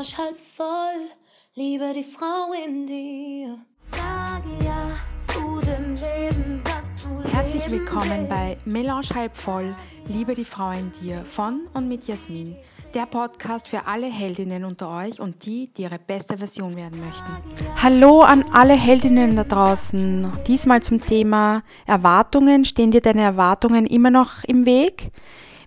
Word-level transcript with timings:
Melange 0.00 0.16
halb 0.16 0.38
voll, 0.38 1.10
liebe 1.56 1.92
die 1.94 2.04
Frau 2.04 2.54
in 2.66 2.86
dir. 2.86 3.58
Sage 3.92 4.64
ja 4.64 4.94
zu 5.18 5.60
dem 5.60 5.94
Leben, 5.94 6.62
das 6.64 7.04
du 7.04 7.22
Herzlich 7.28 7.70
willkommen 7.70 8.26
bei 8.26 8.56
Melange 8.64 9.08
halb 9.14 9.36
voll, 9.36 9.76
liebe 10.06 10.32
die 10.32 10.46
Frau 10.46 10.70
in 10.70 10.90
dir 10.92 11.22
von 11.26 11.68
und 11.74 11.86
mit 11.86 12.06
Jasmin. 12.06 12.56
Der 12.94 13.04
Podcast 13.04 13.68
für 13.68 13.86
alle 13.86 14.06
Heldinnen 14.06 14.64
unter 14.64 14.88
euch 14.88 15.20
und 15.20 15.44
die, 15.44 15.70
die 15.76 15.82
ihre 15.82 15.98
beste 15.98 16.38
Version 16.38 16.76
werden 16.76 16.98
möchten. 17.04 17.36
Hallo 17.76 18.22
an 18.22 18.46
alle 18.54 18.72
Heldinnen 18.72 19.36
da 19.36 19.44
draußen. 19.44 20.32
Diesmal 20.46 20.82
zum 20.82 21.02
Thema 21.02 21.60
Erwartungen. 21.84 22.64
Stehen 22.64 22.90
dir 22.90 23.02
deine 23.02 23.20
Erwartungen 23.20 23.86
immer 23.86 24.10
noch 24.10 24.44
im 24.44 24.64
Weg? 24.64 25.12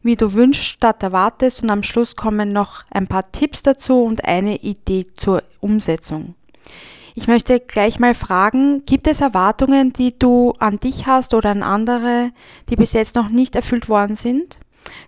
Wie 0.04 0.16
du 0.16 0.34
wünschst 0.34 0.66
statt 0.66 1.02
erwartest 1.02 1.64
und 1.64 1.70
am 1.70 1.84
Schluss 1.84 2.16
kommen 2.16 2.54
noch 2.54 2.84
ein 2.92 3.08
paar 3.08 3.32
Tipps 3.32 3.64
dazu 3.64 4.04
und 4.04 4.26
eine 4.26 4.58
Idee 4.58 5.08
zur 5.14 5.44
Umsetzung. 5.60 6.36
Ich 7.16 7.28
möchte 7.28 7.60
gleich 7.60 8.00
mal 8.00 8.16
fragen, 8.16 8.86
gibt 8.86 9.08
es 9.08 9.22
Erwartungen, 9.22 9.94
die 9.94 10.18
du 10.18 10.54
an 10.60 10.80
dich 10.80 11.06
hast 11.06 11.34
oder 11.34 11.52
an 11.52 11.64
andere, 11.64 12.32
die 12.70 12.76
bis 12.76 12.94
jetzt 12.94 13.16
noch 13.16 13.30
nicht 13.30 13.56
erfüllt 13.56 13.88
worden 13.88 14.16
sind? 14.16 14.60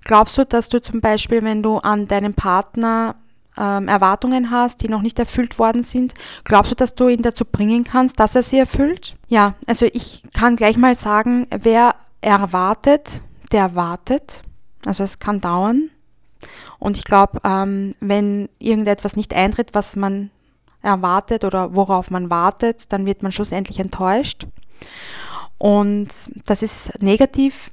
Glaubst 0.03 0.37
du, 0.37 0.45
dass 0.45 0.69
du 0.69 0.81
zum 0.81 1.01
Beispiel, 1.01 1.43
wenn 1.43 1.63
du 1.63 1.77
an 1.77 2.07
deinen 2.07 2.33
Partner 2.33 3.15
ähm, 3.57 3.87
Erwartungen 3.87 4.51
hast, 4.51 4.81
die 4.81 4.89
noch 4.89 5.01
nicht 5.01 5.17
erfüllt 5.17 5.57
worden 5.57 5.83
sind, 5.83 6.13
glaubst 6.43 6.71
du, 6.71 6.75
dass 6.75 6.95
du 6.95 7.07
ihn 7.07 7.21
dazu 7.21 7.43
bringen 7.43 7.83
kannst, 7.83 8.19
dass 8.19 8.35
er 8.35 8.43
sie 8.43 8.59
erfüllt? 8.59 9.15
Ja, 9.27 9.55
also 9.65 9.87
ich 9.91 10.23
kann 10.33 10.55
gleich 10.55 10.77
mal 10.77 10.95
sagen, 10.95 11.47
wer 11.49 11.95
erwartet, 12.21 13.21
der 13.51 13.75
wartet. 13.75 14.41
Also 14.85 15.03
es 15.03 15.19
kann 15.19 15.41
dauern. 15.41 15.89
Und 16.79 16.97
ich 16.97 17.03
glaube, 17.03 17.39
ähm, 17.43 17.95
wenn 17.99 18.49
irgendetwas 18.59 19.15
nicht 19.15 19.33
eintritt, 19.33 19.73
was 19.73 19.95
man 19.95 20.29
erwartet 20.81 21.43
oder 21.43 21.75
worauf 21.75 22.11
man 22.11 22.29
wartet, 22.29 22.91
dann 22.93 23.05
wird 23.05 23.23
man 23.23 23.31
schlussendlich 23.31 23.79
enttäuscht. 23.79 24.45
Und 25.57 26.09
das 26.45 26.61
ist 26.61 27.01
negativ 27.01 27.71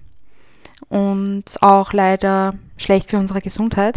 und 0.88 1.44
auch 1.60 1.92
leider 1.92 2.54
schlecht 2.76 3.10
für 3.10 3.18
unsere 3.18 3.40
Gesundheit. 3.40 3.96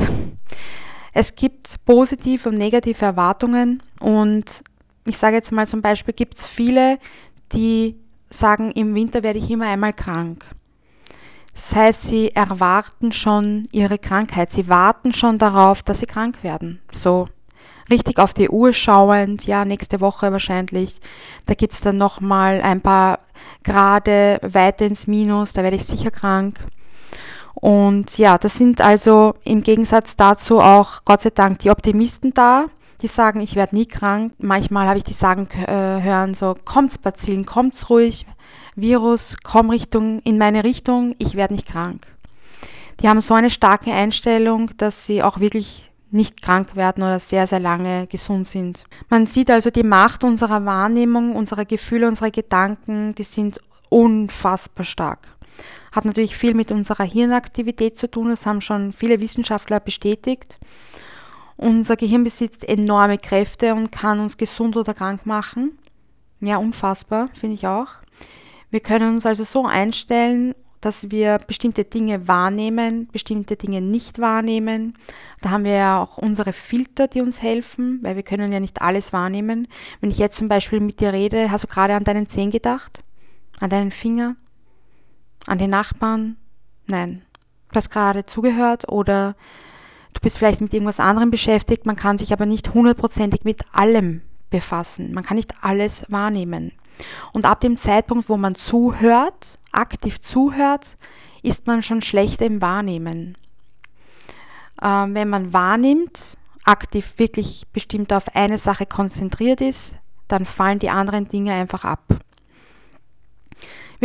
Es 1.14 1.36
gibt 1.36 1.84
positive 1.86 2.50
und 2.50 2.58
negative 2.58 3.06
Erwartungen 3.06 3.82
und 4.00 4.64
ich 5.06 5.17
sage 5.17 5.36
jetzt 5.36 5.52
mal 5.52 5.67
zum 5.67 5.82
Beispiel, 5.82 6.14
gibt 6.14 6.38
es 6.38 6.45
viele, 6.45 7.00
die 7.54 7.95
sagen, 8.30 8.72
im 8.72 8.94
Winter 8.95 9.23
werde 9.23 9.39
ich 9.39 9.50
immer 9.50 9.67
einmal 9.67 9.94
krank. 9.94 10.45
Das 11.56 11.73
heißt, 11.73 12.03
sie 12.03 12.36
erwarten 12.36 13.14
schon 13.14 13.67
ihre 13.72 13.98
Krankheit. 13.98 14.52
Sie 14.52 14.67
warten 14.67 15.14
schon 15.14 15.38
darauf, 15.38 15.81
dass 15.81 16.00
sie 16.00 16.06
krank 16.06 16.44
werden. 16.44 16.81
So 16.92 17.28
richtig 17.89 18.20
auf 18.20 18.34
die 18.34 18.50
Uhr 18.50 18.73
schauend, 18.73 19.48
ja, 19.48 19.64
nächste 19.64 20.02
Woche 20.02 20.31
wahrscheinlich. 20.31 21.00
Da 21.45 21.53
gibt 21.53 21.73
es 21.73 21.81
dann 21.81 21.98
nochmal 21.98 22.61
ein 22.61 22.81
paar 22.81 23.20
Grade 23.64 24.39
weiter 24.42 24.86
ins 24.86 25.08
Minus, 25.08 25.53
da 25.53 25.64
werde 25.64 25.78
ich 25.78 25.86
sicher 25.86 26.11
krank. 26.11 26.59
Und 27.53 28.17
ja, 28.17 28.38
das 28.38 28.56
sind 28.56 28.81
also 28.81 29.33
im 29.45 29.64
Gegensatz 29.64 30.17
dazu 30.17 30.59
auch 30.59 31.06
Gott 31.06 31.22
sei 31.22 31.30
Dank 31.30 31.59
die 31.59 31.70
Optimisten 31.70 32.33
da, 32.33 32.66
die 33.02 33.08
sagen, 33.08 33.42
ich 33.42 33.56
werde 33.56 33.76
nie 33.76 33.86
krank. 33.86 34.34
Manchmal 34.38 34.88
habe 34.88 34.98
ich 34.98 35.04
die 35.04 35.14
sagen 35.14 35.48
äh, 35.68 36.02
hören 36.02 36.34
so, 36.34 36.56
kommt's 36.66 36.98
Bazillen, 36.98 37.46
kommt's 37.46 37.90
ruhig, 37.90 38.26
Virus, 38.76 39.38
komm 39.44 39.70
Richtung, 39.70 40.20
in 40.24 40.38
meine 40.38 40.64
Richtung, 40.64 41.16
ich 41.20 41.36
werde 41.36 41.54
nicht 41.54 41.68
krank. 41.68 42.06
Die 43.02 43.10
haben 43.10 43.22
so 43.22 43.34
eine 43.34 43.50
starke 43.50 43.92
Einstellung, 43.92 44.72
dass 44.78 45.06
sie 45.06 45.22
auch 45.22 45.40
wirklich 45.40 45.90
nicht 46.12 46.42
krank 46.42 46.76
werden 46.76 47.04
oder 47.04 47.20
sehr, 47.20 47.46
sehr 47.46 47.60
lange 47.60 48.08
gesund 48.08 48.48
sind. 48.48 48.86
Man 49.10 49.28
sieht 49.28 49.52
also 49.52 49.70
die 49.70 49.84
Macht 49.84 50.23
unserer 50.23 50.66
Wahrnehmung, 50.66 51.36
unserer 51.36 51.66
Gefühle, 51.66 52.08
unserer 52.08 52.32
Gedanken, 52.32 53.14
die 53.16 53.23
sind 53.23 53.60
unfassbar 53.89 54.86
stark. 54.86 55.28
Hat 55.92 56.05
natürlich 56.05 56.36
viel 56.36 56.54
mit 56.54 56.72
unserer 56.72 57.04
Hirnaktivität 57.04 57.98
zu 57.98 58.10
tun, 58.10 58.30
das 58.30 58.45
haben 58.45 58.61
schon 58.61 58.94
viele 58.94 59.20
Wissenschaftler 59.20 59.80
bestätigt. 59.80 60.58
Unser 61.58 61.95
Gehirn 61.95 62.23
besitzt 62.23 62.67
enorme 62.67 63.17
Kräfte 63.17 63.73
und 63.73 63.92
kann 63.92 64.20
uns 64.20 64.38
gesund 64.38 64.76
oder 64.76 64.93
krank 64.93 65.26
machen. 65.26 65.77
Ja, 66.42 66.58
unfassbar, 66.58 67.30
finde 67.33 67.55
ich 67.55 67.66
auch. 67.67 67.88
Wir 68.70 68.82
können 68.82 69.16
uns 69.16 69.26
also 69.26 69.43
so 69.43 69.66
einstellen, 69.66 70.54
dass 70.82 71.10
wir 71.10 71.39
bestimmte 71.48 71.83
Dinge 71.83 72.27
wahrnehmen, 72.27 73.08
bestimmte 73.11 73.55
Dinge 73.55 73.82
nicht 73.82 74.20
wahrnehmen. 74.20 74.93
Da 75.42 75.49
haben 75.49 75.64
wir 75.64 75.73
ja 75.73 76.04
auch 76.04 76.17
unsere 76.17 76.54
Filter, 76.54 77.08
die 77.08 77.21
uns 77.21 77.42
helfen, 77.42 77.99
weil 78.04 78.16
wir 78.16 78.23
können 78.23 78.52
ja 78.52 78.60
nicht 78.60 78.82
alles 78.82 79.11
wahrnehmen. 79.11 79.67
Wenn 79.99 80.11
ich 80.11 80.20
jetzt 80.20 80.37
zum 80.37 80.48
Beispiel 80.48 80.80
mit 80.80 80.99
dir 80.99 81.11
rede, 81.11 81.49
hast 81.49 81.64
du 81.64 81.67
gerade 81.67 81.95
an 81.95 82.04
deinen 82.04 82.27
Zehen 82.27 82.52
gedacht? 82.52 83.04
An 83.60 83.72
deinen 83.72 83.92
Finger? 83.92 84.36
An 85.48 85.58
den 85.58 85.72
Nachbarn? 85.72 86.37
Nein. 86.86 87.23
Du 87.70 87.77
hast 87.77 87.89
gerade 87.89 88.26
zugehört 88.26 88.87
oder 88.87 89.36
du 90.15 90.21
bist 90.21 90.39
vielleicht 90.39 90.61
mit 90.61 90.73
irgendwas 90.73 90.99
anderem 90.99 91.30
beschäftigt. 91.30 91.86
Man 91.86 91.95
kann 91.95 92.17
sich 92.17 92.33
aber 92.33 92.48
nicht 92.48 92.73
hundertprozentig 92.73 93.43
mit 93.43 93.64
allem 93.71 94.21
befassen. 94.49 95.14
Man 95.14 95.23
kann 95.23 95.37
nicht 95.37 95.53
alles 95.61 96.05
wahrnehmen. 96.09 96.71
Und 97.33 97.45
ab 97.45 97.59
dem 97.59 97.77
Zeitpunkt, 97.77 98.30
wo 98.30 98.37
man 98.37 98.55
zuhört, 98.55 99.59
aktiv 99.71 100.21
zuhört, 100.21 100.95
ist 101.43 101.67
man 101.67 101.83
schon 101.83 102.02
schlechter 102.02 102.45
im 102.45 102.61
Wahrnehmen. 102.61 103.37
Ähm, 104.81 105.14
wenn 105.14 105.30
man 105.30 105.54
wahrnimmt, 105.54 106.37
aktiv 106.64 107.14
wirklich 107.17 107.67
bestimmt 107.73 108.11
auf 108.14 108.36
eine 108.36 108.58
Sache 108.58 108.86
konzentriert 108.86 109.61
ist, 109.61 109.98
dann 110.27 110.45
fallen 110.45 110.80
die 110.80 110.89
anderen 110.89 111.27
Dinge 111.27 111.54
einfach 111.54 111.83
ab. 111.83 112.02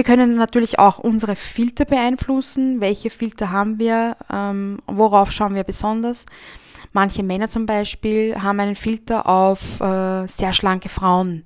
Wir 0.01 0.05
können 0.05 0.37
natürlich 0.37 0.79
auch 0.79 0.99
unsere 0.99 1.37
Filter 1.37 1.85
beeinflussen. 1.85 2.81
Welche 2.81 3.11
Filter 3.11 3.51
haben 3.51 3.79
wir? 3.79 4.17
Ähm, 4.33 4.79
worauf 4.87 5.31
schauen 5.31 5.55
wir 5.55 5.63
besonders? 5.63 6.25
Manche 6.95 7.23
Männer 7.23 7.51
zum 7.51 7.67
Beispiel 7.67 8.35
haben 8.35 8.61
einen 8.61 8.77
Filter 8.77 9.27
auf 9.27 9.79
äh, 9.79 10.27
sehr 10.27 10.55
schlanke 10.55 10.89
Frauen. 10.89 11.45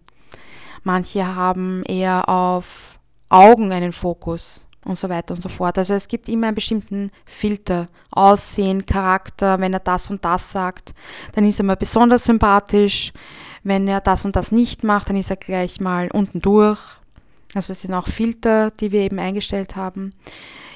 Manche 0.84 1.34
haben 1.34 1.82
eher 1.82 2.28
auf 2.28 3.00
Augen 3.28 3.72
einen 3.72 3.92
Fokus 3.92 4.64
und 4.84 5.00
so 5.00 5.08
weiter 5.08 5.34
und 5.34 5.42
so 5.42 5.48
fort. 5.48 5.76
Also 5.76 5.94
es 5.94 6.06
gibt 6.06 6.28
immer 6.28 6.46
einen 6.46 6.54
bestimmten 6.54 7.10
Filter, 7.26 7.88
Aussehen, 8.12 8.86
Charakter. 8.86 9.58
Wenn 9.58 9.72
er 9.72 9.80
das 9.80 10.10
und 10.10 10.24
das 10.24 10.52
sagt, 10.52 10.94
dann 11.32 11.44
ist 11.44 11.58
er 11.58 11.64
mal 11.64 11.74
besonders 11.74 12.22
sympathisch. 12.22 13.12
Wenn 13.64 13.88
er 13.88 14.00
das 14.00 14.24
und 14.24 14.36
das 14.36 14.52
nicht 14.52 14.84
macht, 14.84 15.08
dann 15.08 15.16
ist 15.16 15.30
er 15.30 15.38
gleich 15.38 15.80
mal 15.80 16.08
unten 16.12 16.40
durch. 16.40 16.78
Also 17.56 17.72
es 17.72 17.82
sind 17.82 17.94
auch 17.94 18.08
Filter, 18.08 18.70
die 18.72 18.92
wir 18.92 19.00
eben 19.00 19.18
eingestellt 19.18 19.76
haben. 19.76 20.14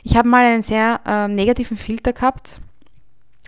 Ich 0.04 0.16
habe 0.16 0.28
mal 0.28 0.44
einen 0.44 0.62
sehr 0.62 1.00
äh, 1.06 1.28
negativen 1.28 1.76
Filter 1.76 2.12
gehabt, 2.12 2.60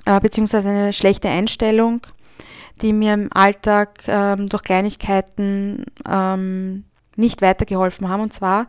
äh, 0.04 0.20
beziehungsweise 0.20 0.68
eine 0.68 0.92
schlechte 0.92 1.28
Einstellung 1.28 2.02
die 2.82 2.92
mir 2.92 3.14
im 3.14 3.28
Alltag 3.32 4.02
ähm, 4.06 4.48
durch 4.48 4.62
Kleinigkeiten 4.62 5.84
ähm, 6.08 6.84
nicht 7.16 7.42
weitergeholfen 7.42 8.08
haben. 8.08 8.22
Und 8.22 8.32
zwar 8.32 8.66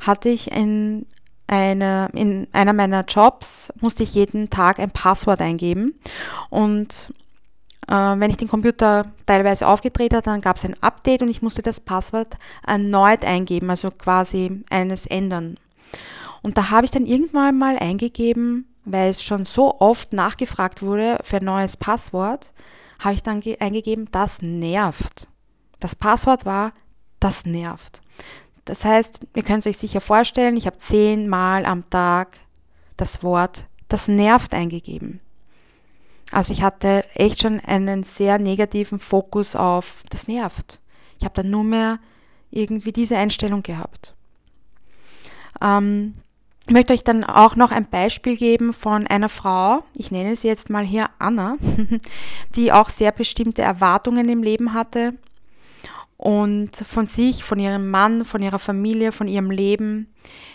hatte 0.00 0.28
ich 0.28 0.50
in, 0.50 1.06
eine, 1.46 2.08
in 2.12 2.48
einer 2.52 2.72
meiner 2.72 3.04
Jobs, 3.04 3.72
musste 3.80 4.02
ich 4.02 4.14
jeden 4.14 4.50
Tag 4.50 4.78
ein 4.78 4.90
Passwort 4.90 5.40
eingeben. 5.40 5.94
Und 6.50 7.12
äh, 7.18 7.21
wenn 7.92 8.30
ich 8.30 8.38
den 8.38 8.48
Computer 8.48 9.12
teilweise 9.26 9.66
aufgedreht 9.66 10.14
habe, 10.14 10.22
dann 10.22 10.40
gab 10.40 10.56
es 10.56 10.64
ein 10.64 10.80
Update 10.82 11.22
und 11.22 11.28
ich 11.28 11.42
musste 11.42 11.60
das 11.60 11.80
Passwort 11.80 12.38
erneut 12.66 13.24
eingeben, 13.24 13.68
also 13.68 13.90
quasi 13.90 14.64
eines 14.70 15.06
ändern. 15.06 15.58
Und 16.42 16.56
da 16.56 16.70
habe 16.70 16.86
ich 16.86 16.90
dann 16.90 17.06
irgendwann 17.06 17.58
mal 17.58 17.78
eingegeben, 17.78 18.66
weil 18.84 19.10
es 19.10 19.22
schon 19.22 19.44
so 19.44 19.78
oft 19.78 20.12
nachgefragt 20.12 20.82
wurde 20.82 21.18
für 21.22 21.36
ein 21.36 21.44
neues 21.44 21.76
Passwort, 21.76 22.52
habe 22.98 23.14
ich 23.14 23.22
dann 23.22 23.42
eingegeben, 23.60 24.08
das 24.10 24.42
nervt. 24.42 25.28
Das 25.78 25.94
Passwort 25.94 26.46
war, 26.46 26.72
das 27.20 27.46
nervt. 27.46 28.00
Das 28.64 28.84
heißt, 28.84 29.26
ihr 29.34 29.42
könnt 29.42 29.66
euch 29.66 29.78
sicher 29.78 30.00
vorstellen, 30.00 30.56
ich 30.56 30.66
habe 30.66 30.78
zehnmal 30.78 31.66
am 31.66 31.88
Tag 31.90 32.38
das 32.96 33.22
Wort, 33.22 33.66
das 33.88 34.08
nervt 34.08 34.54
eingegeben. 34.54 35.20
Also 36.32 36.52
ich 36.52 36.62
hatte 36.62 37.04
echt 37.14 37.42
schon 37.42 37.60
einen 37.60 38.02
sehr 38.04 38.38
negativen 38.38 38.98
Fokus 38.98 39.54
auf, 39.54 40.02
das 40.08 40.26
nervt. 40.26 40.80
Ich 41.18 41.24
habe 41.24 41.34
dann 41.34 41.50
nur 41.50 41.62
mehr 41.62 41.98
irgendwie 42.50 42.92
diese 42.92 43.16
Einstellung 43.16 43.62
gehabt. 43.62 44.14
Ähm, 45.60 46.14
ich 46.66 46.72
möchte 46.72 46.94
euch 46.94 47.04
dann 47.04 47.24
auch 47.24 47.54
noch 47.54 47.70
ein 47.70 47.88
Beispiel 47.90 48.36
geben 48.36 48.72
von 48.72 49.06
einer 49.06 49.28
Frau, 49.28 49.84
ich 49.94 50.10
nenne 50.10 50.36
sie 50.36 50.48
jetzt 50.48 50.70
mal 50.70 50.84
hier 50.84 51.10
Anna, 51.18 51.58
die 52.56 52.72
auch 52.72 52.88
sehr 52.88 53.12
bestimmte 53.12 53.62
Erwartungen 53.62 54.28
im 54.28 54.42
Leben 54.42 54.72
hatte 54.72 55.14
und 56.16 56.76
von 56.76 57.08
sich, 57.08 57.42
von 57.42 57.58
ihrem 57.58 57.90
Mann, 57.90 58.24
von 58.24 58.42
ihrer 58.42 58.60
Familie, 58.60 59.10
von 59.10 59.26
ihrem 59.26 59.50
Leben. 59.50 60.06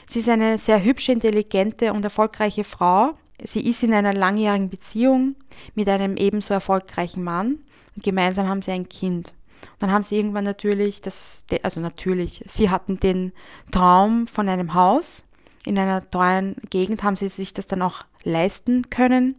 Sie 0.07 0.19
ist 0.19 0.29
eine 0.29 0.57
sehr 0.57 0.81
hübsche, 0.81 1.11
intelligente 1.11 1.91
und 1.91 2.03
erfolgreiche 2.03 2.63
Frau, 2.63 3.13
sie 3.43 3.67
ist 3.67 3.83
in 3.83 3.93
einer 3.93 4.13
langjährigen 4.13 4.69
Beziehung 4.69 5.35
mit 5.75 5.89
einem 5.89 6.17
ebenso 6.17 6.53
erfolgreichen 6.53 7.23
Mann 7.23 7.59
und 7.95 8.03
gemeinsam 8.03 8.47
haben 8.47 8.61
sie 8.61 8.71
ein 8.71 8.89
Kind. 8.89 9.33
Und 9.61 9.81
dann 9.81 9.91
haben 9.91 10.03
sie 10.03 10.15
irgendwann 10.17 10.43
natürlich 10.43 11.01
das, 11.01 11.45
also 11.63 11.79
natürlich, 11.79 12.43
sie 12.45 12.69
hatten 12.69 12.99
den 12.99 13.33
Traum 13.71 14.27
von 14.27 14.49
einem 14.49 14.73
Haus. 14.73 15.25
In 15.65 15.77
einer 15.77 16.09
teuren 16.09 16.55
Gegend 16.69 17.03
haben 17.03 17.15
sie 17.15 17.29
sich 17.29 17.53
das 17.53 17.67
dann 17.67 17.81
auch 17.81 18.05
leisten 18.23 18.89
können. 18.89 19.35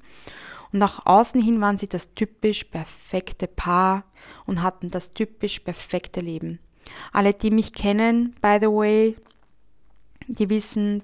Und 0.73 0.81
nach 0.81 1.07
außen 1.07 1.41
hin 1.41 1.61
waren 1.61 1.79
sie 1.79 1.89
das 1.89 2.15
typisch 2.15 2.65
perfekte 2.65 3.47
Paar 3.47 4.05
und 4.45 4.63
hatten 4.63 4.91
das 4.91 5.15
typisch 5.15 5.61
perfekte 5.61 6.21
Leben. 6.21 6.59
Alle, 7.13 7.33
die 7.33 7.51
mich 7.51 7.73
kennen, 7.73 8.35
by 8.43 8.59
the 8.61 8.67
way, 8.67 9.17
die 10.27 10.51
wissen, 10.51 11.03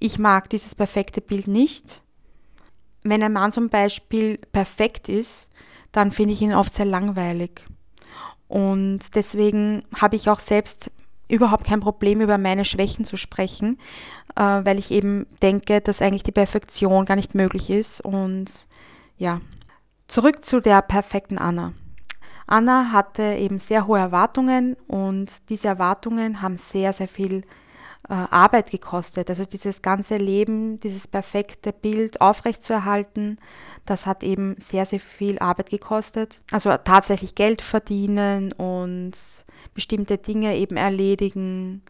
ich 0.00 0.18
mag 0.18 0.50
dieses 0.50 0.74
perfekte 0.74 1.20
Bild 1.20 1.46
nicht. 1.46 2.02
Wenn 3.04 3.22
ein 3.22 3.32
Mann 3.32 3.52
zum 3.52 3.68
Beispiel 3.68 4.38
perfekt 4.50 5.08
ist, 5.08 5.48
dann 5.92 6.10
finde 6.10 6.34
ich 6.34 6.42
ihn 6.42 6.54
oft 6.54 6.74
sehr 6.74 6.86
langweilig. 6.86 7.64
Und 8.48 9.14
deswegen 9.14 9.84
habe 10.00 10.16
ich 10.16 10.28
auch 10.28 10.40
selbst 10.40 10.90
überhaupt 11.28 11.64
kein 11.64 11.80
Problem, 11.80 12.20
über 12.20 12.38
meine 12.38 12.64
Schwächen 12.64 13.04
zu 13.04 13.16
sprechen, 13.16 13.78
äh, 14.34 14.42
weil 14.42 14.78
ich 14.78 14.90
eben 14.90 15.26
denke, 15.42 15.80
dass 15.80 16.02
eigentlich 16.02 16.24
die 16.24 16.32
Perfektion 16.32 17.04
gar 17.04 17.16
nicht 17.16 17.34
möglich 17.34 17.70
ist. 17.70 18.00
Und 18.00 18.66
ja, 19.16 19.40
zurück 20.08 20.44
zu 20.44 20.60
der 20.60 20.82
perfekten 20.82 21.38
Anna. 21.38 21.74
Anna 22.46 22.90
hatte 22.90 23.22
eben 23.22 23.60
sehr 23.60 23.86
hohe 23.86 24.00
Erwartungen 24.00 24.76
und 24.88 25.30
diese 25.50 25.68
Erwartungen 25.68 26.42
haben 26.42 26.56
sehr, 26.56 26.92
sehr 26.92 27.06
viel 27.06 27.44
Arbeit 28.08 28.70
gekostet. 28.70 29.30
Also 29.30 29.44
dieses 29.44 29.82
ganze 29.82 30.16
Leben, 30.16 30.80
dieses 30.80 31.06
perfekte 31.06 31.72
Bild 31.72 32.20
aufrechtzuerhalten, 32.20 33.38
das 33.86 34.06
hat 34.06 34.22
eben 34.22 34.56
sehr, 34.58 34.86
sehr 34.86 35.00
viel 35.00 35.38
Arbeit 35.38 35.70
gekostet. 35.70 36.40
Also 36.50 36.70
tatsächlich 36.84 37.34
Geld 37.34 37.60
verdienen 37.62 38.52
und 38.52 39.12
bestimmte 39.74 40.18
Dinge 40.18 40.56
eben 40.56 40.76
erledigen 40.76 41.82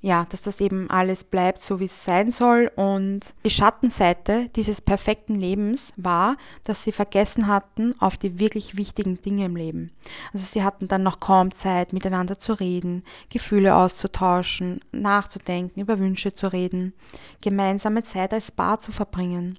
ja, 0.00 0.26
dass 0.28 0.42
das 0.42 0.60
eben 0.60 0.90
alles 0.90 1.24
bleibt, 1.24 1.64
so 1.64 1.80
wie 1.80 1.86
es 1.86 2.04
sein 2.04 2.30
soll. 2.30 2.70
Und 2.76 3.20
die 3.44 3.50
Schattenseite 3.50 4.48
dieses 4.54 4.80
perfekten 4.80 5.34
Lebens 5.36 5.92
war, 5.96 6.36
dass 6.64 6.84
sie 6.84 6.92
vergessen 6.92 7.46
hatten 7.46 7.94
auf 8.00 8.16
die 8.16 8.38
wirklich 8.38 8.76
wichtigen 8.76 9.20
Dinge 9.20 9.46
im 9.46 9.56
Leben. 9.56 9.90
Also 10.32 10.46
sie 10.46 10.62
hatten 10.62 10.88
dann 10.88 11.02
noch 11.02 11.20
kaum 11.20 11.52
Zeit, 11.52 11.92
miteinander 11.92 12.38
zu 12.38 12.52
reden, 12.52 13.04
Gefühle 13.30 13.74
auszutauschen, 13.74 14.80
nachzudenken, 14.92 15.80
über 15.80 15.98
Wünsche 15.98 16.32
zu 16.32 16.52
reden, 16.52 16.92
gemeinsame 17.40 18.04
Zeit 18.04 18.32
als 18.32 18.50
Paar 18.50 18.80
zu 18.80 18.92
verbringen 18.92 19.58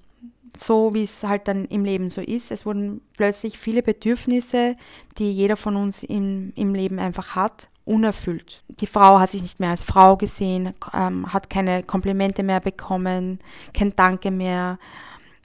so 0.59 0.93
wie 0.95 1.03
es 1.03 1.23
halt 1.23 1.47
dann 1.47 1.65
im 1.65 1.85
Leben 1.85 2.09
so 2.09 2.19
ist. 2.19 2.51
Es 2.51 2.65
wurden 2.65 3.01
plötzlich 3.15 3.59
viele 3.59 3.83
Bedürfnisse, 3.83 4.75
die 5.17 5.31
jeder 5.31 5.55
von 5.55 5.75
uns 5.75 6.01
im, 6.01 6.51
im 6.55 6.73
Leben 6.73 6.97
einfach 6.97 7.35
hat, 7.35 7.69
unerfüllt. 7.87 8.63
Die 8.67 8.87
Frau 8.87 9.19
hat 9.19 9.31
sich 9.31 9.41
nicht 9.41 9.59
mehr 9.59 9.69
als 9.71 9.83
Frau 9.83 10.17
gesehen, 10.17 10.73
ähm, 10.93 11.31
hat 11.33 11.49
keine 11.49 11.83
Komplimente 11.83 12.43
mehr 12.43 12.59
bekommen, 12.59 13.39
kein 13.73 13.95
Danke 13.95 14.31
mehr. 14.31 14.77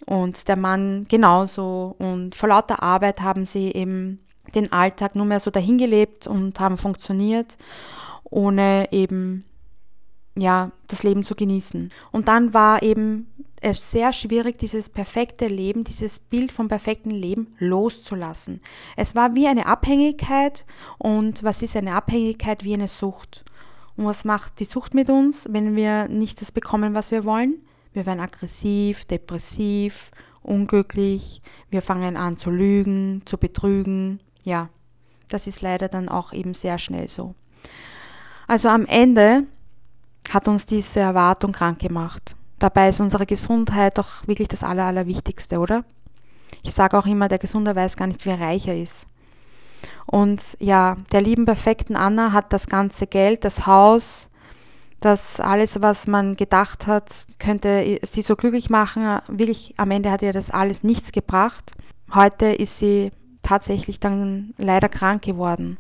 Und 0.05 0.49
der 0.49 0.57
Mann 0.57 1.07
genauso. 1.09 1.95
Und 1.99 2.35
vor 2.35 2.49
lauter 2.49 2.83
Arbeit 2.83 3.21
haben 3.21 3.47
sie 3.47 3.71
eben 3.73 4.21
den 4.55 4.73
Alltag 4.73 5.15
nur 5.15 5.27
mehr 5.27 5.41
so 5.41 5.51
dahingelebt 5.51 6.27
und 6.27 6.59
haben 6.59 6.77
funktioniert, 6.77 7.57
ohne 8.25 8.89
eben 8.91 9.45
ja, 10.37 10.73
das 10.89 11.03
Leben 11.03 11.25
zu 11.25 11.35
genießen. 11.35 11.91
Und 12.11 12.29
dann 12.29 12.55
war 12.55 12.83
eben 12.83 13.27
es 13.61 13.91
sehr 13.91 14.13
schwierig, 14.13 14.59
dieses 14.59 14.89
perfekte 14.89 15.47
Leben, 15.47 15.85
dieses 15.85 16.19
Bild 16.19 16.51
vom 16.51 16.69
perfekten 16.69 17.11
Leben 17.11 17.49
loszulassen. 17.59 18.61
Es 18.97 19.15
war 19.15 19.35
wie 19.35 19.47
eine 19.47 19.67
Abhängigkeit 19.67 20.65
und 20.99 21.43
was 21.43 21.63
ist 21.63 21.77
eine 21.77 21.95
Abhängigkeit 21.95 22.65
wie 22.65 22.75
eine 22.75 22.89
Sucht? 22.89 23.45
Und 23.97 24.07
was 24.07 24.25
macht 24.25 24.59
die 24.59 24.65
Sucht 24.65 24.95
mit 24.95 25.11
uns, 25.11 25.47
wenn 25.51 25.77
wir 25.77 26.09
nicht 26.09 26.41
das 26.41 26.51
bekommen, 26.51 26.95
was 26.95 27.11
wir 27.11 27.25
wollen? 27.25 27.61
Wir 27.93 28.07
werden 28.07 28.21
aggressiv, 28.21 29.05
depressiv, 29.05 30.11
unglücklich, 30.41 31.41
wir 31.71 31.83
fangen 31.83 32.17
an 32.17 32.37
zu 32.37 32.51
lügen, 32.51 33.23
zu 33.27 33.39
betrügen. 33.39 34.19
Ja, 34.43 34.71
das 35.29 35.47
ist 35.47 35.61
leider 35.61 35.89
dann 35.89 36.09
auch 36.09 36.33
eben 36.33 36.55
sehr 36.55 36.79
schnell 36.79 37.07
so. 37.07 37.35
Also 38.49 38.69
am 38.69 38.87
Ende 38.87 39.47
hat 40.31 40.49
uns 40.49 40.67
diese 40.67 41.01
Erwartung 41.01 41.53
krank 41.53 41.79
gemacht. 41.79 42.37
Dabei 42.59 42.89
ist 42.89 43.01
unsere 43.01 43.27
Gesundheit 43.27 43.99
doch 43.99 44.27
wirklich 44.27 44.49
das 44.49 44.63
Aller, 44.63 44.85
Allerwichtigste, 44.85 45.59
oder? 45.59 45.85
Ich 46.63 46.73
sage 46.73 46.97
auch 46.97 47.07
immer, 47.07 47.29
der 47.29 47.39
Gesunde 47.39 47.75
weiß 47.75 47.97
gar 47.97 48.07
nicht, 48.07 48.25
wie 48.25 48.31
er 48.31 48.41
reicher 48.41 48.75
ist. 48.75 49.07
Und 50.07 50.57
ja, 50.61 50.97
der 51.11 51.23
lieben 51.23 51.45
perfekten 51.45 51.97
Anna 51.97 52.33
hat 52.33 52.53
das 52.53 52.67
ganze 52.67 53.07
Geld, 53.07 53.45
das 53.45 53.67
Haus, 53.67 54.31
das 55.01 55.41
alles, 55.41 55.81
was 55.83 56.07
man 56.07 56.37
gedacht 56.37 56.87
hat, 56.87 57.27
könnte 57.39 57.99
sie 58.03 58.23
so 58.23 58.37
glücklich 58.37 58.71
machen. 58.71 59.19
Wirklich, 59.27 59.75
am 59.77 59.91
Ende 59.91 60.11
hat 60.11 60.23
ihr 60.23 60.33
das 60.33 60.51
alles 60.51 60.85
nichts 60.85 61.11
gebracht. 61.11 61.73
Heute 62.15 62.47
ist 62.47 62.79
sie 62.79 63.11
tatsächlich 63.43 63.99
dann 63.99 64.55
leider 64.59 64.89
krank 64.89 65.23
geworden. 65.23 65.79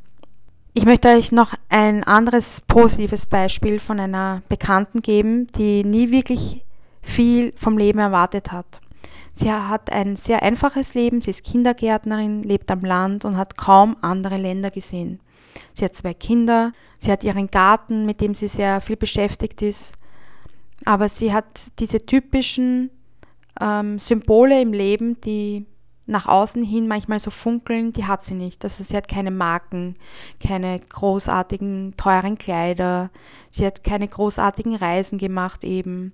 Ich 0.74 0.86
möchte 0.86 1.08
euch 1.08 1.32
noch 1.32 1.52
ein 1.68 2.02
anderes 2.02 2.62
positives 2.62 3.26
Beispiel 3.26 3.78
von 3.78 4.00
einer 4.00 4.42
Bekannten 4.48 5.02
geben, 5.02 5.46
die 5.48 5.84
nie 5.84 6.10
wirklich 6.10 6.64
viel 7.02 7.52
vom 7.56 7.76
Leben 7.76 7.98
erwartet 7.98 8.52
hat. 8.52 8.80
Sie 9.34 9.52
hat 9.52 9.92
ein 9.92 10.16
sehr 10.16 10.42
einfaches 10.42 10.94
Leben, 10.94 11.20
sie 11.20 11.30
ist 11.30 11.44
Kindergärtnerin, 11.44 12.42
lebt 12.42 12.70
am 12.70 12.80
Land 12.80 13.26
und 13.26 13.36
hat 13.36 13.58
kaum 13.58 13.98
andere 14.00 14.38
Länder 14.38 14.70
gesehen. 14.70 15.20
Sie 15.74 15.84
hat 15.84 15.94
zwei 15.94 16.14
Kinder, 16.14 16.72
sie 16.98 17.12
hat 17.12 17.22
ihren 17.22 17.50
Garten, 17.50 18.06
mit 18.06 18.22
dem 18.22 18.34
sie 18.34 18.48
sehr 18.48 18.80
viel 18.80 18.96
beschäftigt 18.96 19.60
ist, 19.60 19.92
aber 20.86 21.10
sie 21.10 21.34
hat 21.34 21.66
diese 21.80 22.00
typischen 22.00 22.90
ähm, 23.60 23.98
Symbole 23.98 24.62
im 24.62 24.72
Leben, 24.72 25.20
die 25.20 25.66
nach 26.12 26.26
außen 26.26 26.62
hin 26.62 26.86
manchmal 26.86 27.18
so 27.18 27.30
funkeln, 27.30 27.92
die 27.92 28.06
hat 28.06 28.24
sie 28.24 28.34
nicht. 28.34 28.62
Also 28.62 28.84
sie 28.84 28.96
hat 28.96 29.08
keine 29.08 29.30
Marken, 29.32 29.96
keine 30.38 30.78
großartigen, 30.78 31.94
teuren 31.96 32.38
Kleider, 32.38 33.10
sie 33.50 33.66
hat 33.66 33.82
keine 33.82 34.06
großartigen 34.06 34.76
Reisen 34.76 35.18
gemacht 35.18 35.64
eben. 35.64 36.12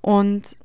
Und 0.00 0.56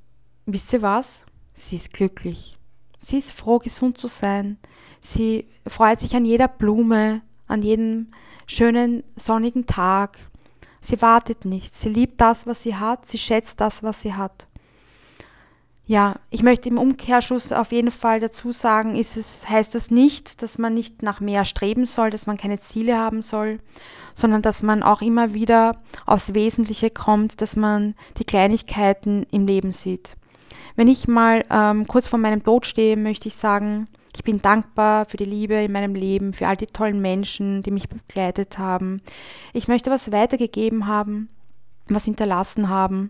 wisst 0.46 0.74
ihr 0.74 0.82
was? 0.82 1.26
Sie 1.54 1.78
ist 1.78 1.94
glücklich. 1.94 2.58
Sie 3.00 3.18
ist 3.18 3.32
froh, 3.32 3.60
gesund 3.60 3.98
zu 3.98 4.08
sein. 4.08 4.58
Sie 5.00 5.48
freut 5.66 6.00
sich 6.00 6.16
an 6.16 6.26
jeder 6.26 6.48
Blume, 6.48 7.22
an 7.48 7.62
jedem 7.62 8.12
schönen 8.46 9.04
sonnigen 9.16 9.66
Tag. 9.66 10.20
Sie 10.82 11.02
wartet 11.02 11.46
nicht. 11.46 11.74
Sie 11.76 11.90
liebt 11.90 12.20
das, 12.20 12.46
was 12.46 12.64
sie 12.64 12.76
hat. 12.76 13.08
Sie 13.08 13.18
schätzt 13.18 13.62
das, 13.62 13.84
was 13.84 14.02
sie 14.02 14.14
hat. 14.14 14.49
Ja, 15.90 16.18
ich 16.30 16.44
möchte 16.44 16.70
im 16.70 16.78
Umkehrschluss 16.78 17.52
auf 17.52 17.72
jeden 17.72 17.90
Fall 17.90 18.20
dazu 18.20 18.52
sagen, 18.52 18.96
ist 18.96 19.18
es, 19.18 19.50
heißt 19.50 19.74
das 19.74 19.90
nicht, 19.90 20.44
dass 20.44 20.60
man 20.60 20.76
nicht 20.76 21.02
nach 21.02 21.20
mehr 21.20 21.46
streben 21.46 21.88
soll, 21.88 22.12
dass 22.12 22.28
man 22.28 22.38
keine 22.38 22.60
Ziele 22.60 22.96
haben 22.96 23.24
soll, 23.24 23.58
sondern 24.14 24.44
dass 24.44 24.62
man 24.62 24.84
auch 24.84 25.02
immer 25.02 25.34
wieder 25.34 25.76
aufs 26.06 26.36
Wesentliche 26.36 26.92
kommt, 26.92 27.42
dass 27.42 27.56
man 27.56 27.96
die 28.20 28.24
Kleinigkeiten 28.24 29.26
im 29.32 29.48
Leben 29.48 29.72
sieht. 29.72 30.16
Wenn 30.76 30.88
ich 30.88 31.08
mal 31.08 31.44
ähm, 31.50 31.88
kurz 31.88 32.06
vor 32.06 32.20
meinem 32.20 32.44
Tod 32.44 32.68
stehe, 32.68 32.96
möchte 32.96 33.28
ich 33.28 33.36
sagen, 33.36 33.88
ich 34.16 34.24
bin 34.24 34.44
dankbar 34.44 35.08
für 35.08 35.18
die 35.18 35.26
Liebe 35.26 35.56
in 35.56 35.72
meinem 35.72 35.96
Leben, 35.96 36.34
für 36.34 36.48
all 36.48 36.56
die 36.56 36.68
tollen 36.68 37.02
Menschen, 37.02 37.64
die 37.64 37.72
mich 37.72 37.90
begleitet 37.90 38.60
haben. 38.60 39.02
Ich 39.54 39.68
möchte 39.68 39.90
was 39.90 40.12
weitergegeben 40.12 40.86
haben, 40.86 41.30
was 41.88 42.06
hinterlassen 42.06 42.70
haben. 42.70 43.10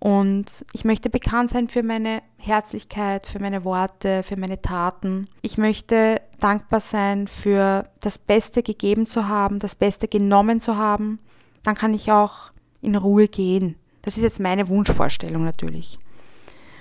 Und 0.00 0.64
ich 0.72 0.84
möchte 0.84 1.10
bekannt 1.10 1.50
sein 1.50 1.66
für 1.66 1.82
meine 1.82 2.22
Herzlichkeit, 2.36 3.26
für 3.26 3.40
meine 3.40 3.64
Worte, 3.64 4.22
für 4.22 4.36
meine 4.36 4.62
Taten. 4.62 5.28
Ich 5.42 5.58
möchte 5.58 6.20
dankbar 6.38 6.80
sein 6.80 7.26
für 7.26 7.82
das 8.00 8.18
Beste 8.18 8.62
gegeben 8.62 9.06
zu 9.06 9.26
haben, 9.28 9.58
das 9.58 9.74
Beste 9.74 10.06
genommen 10.06 10.60
zu 10.60 10.76
haben. 10.76 11.18
Dann 11.64 11.74
kann 11.74 11.94
ich 11.94 12.12
auch 12.12 12.52
in 12.80 12.94
Ruhe 12.94 13.26
gehen. 13.26 13.74
Das 14.02 14.16
ist 14.16 14.22
jetzt 14.22 14.40
meine 14.40 14.68
Wunschvorstellung 14.68 15.44
natürlich. 15.44 15.98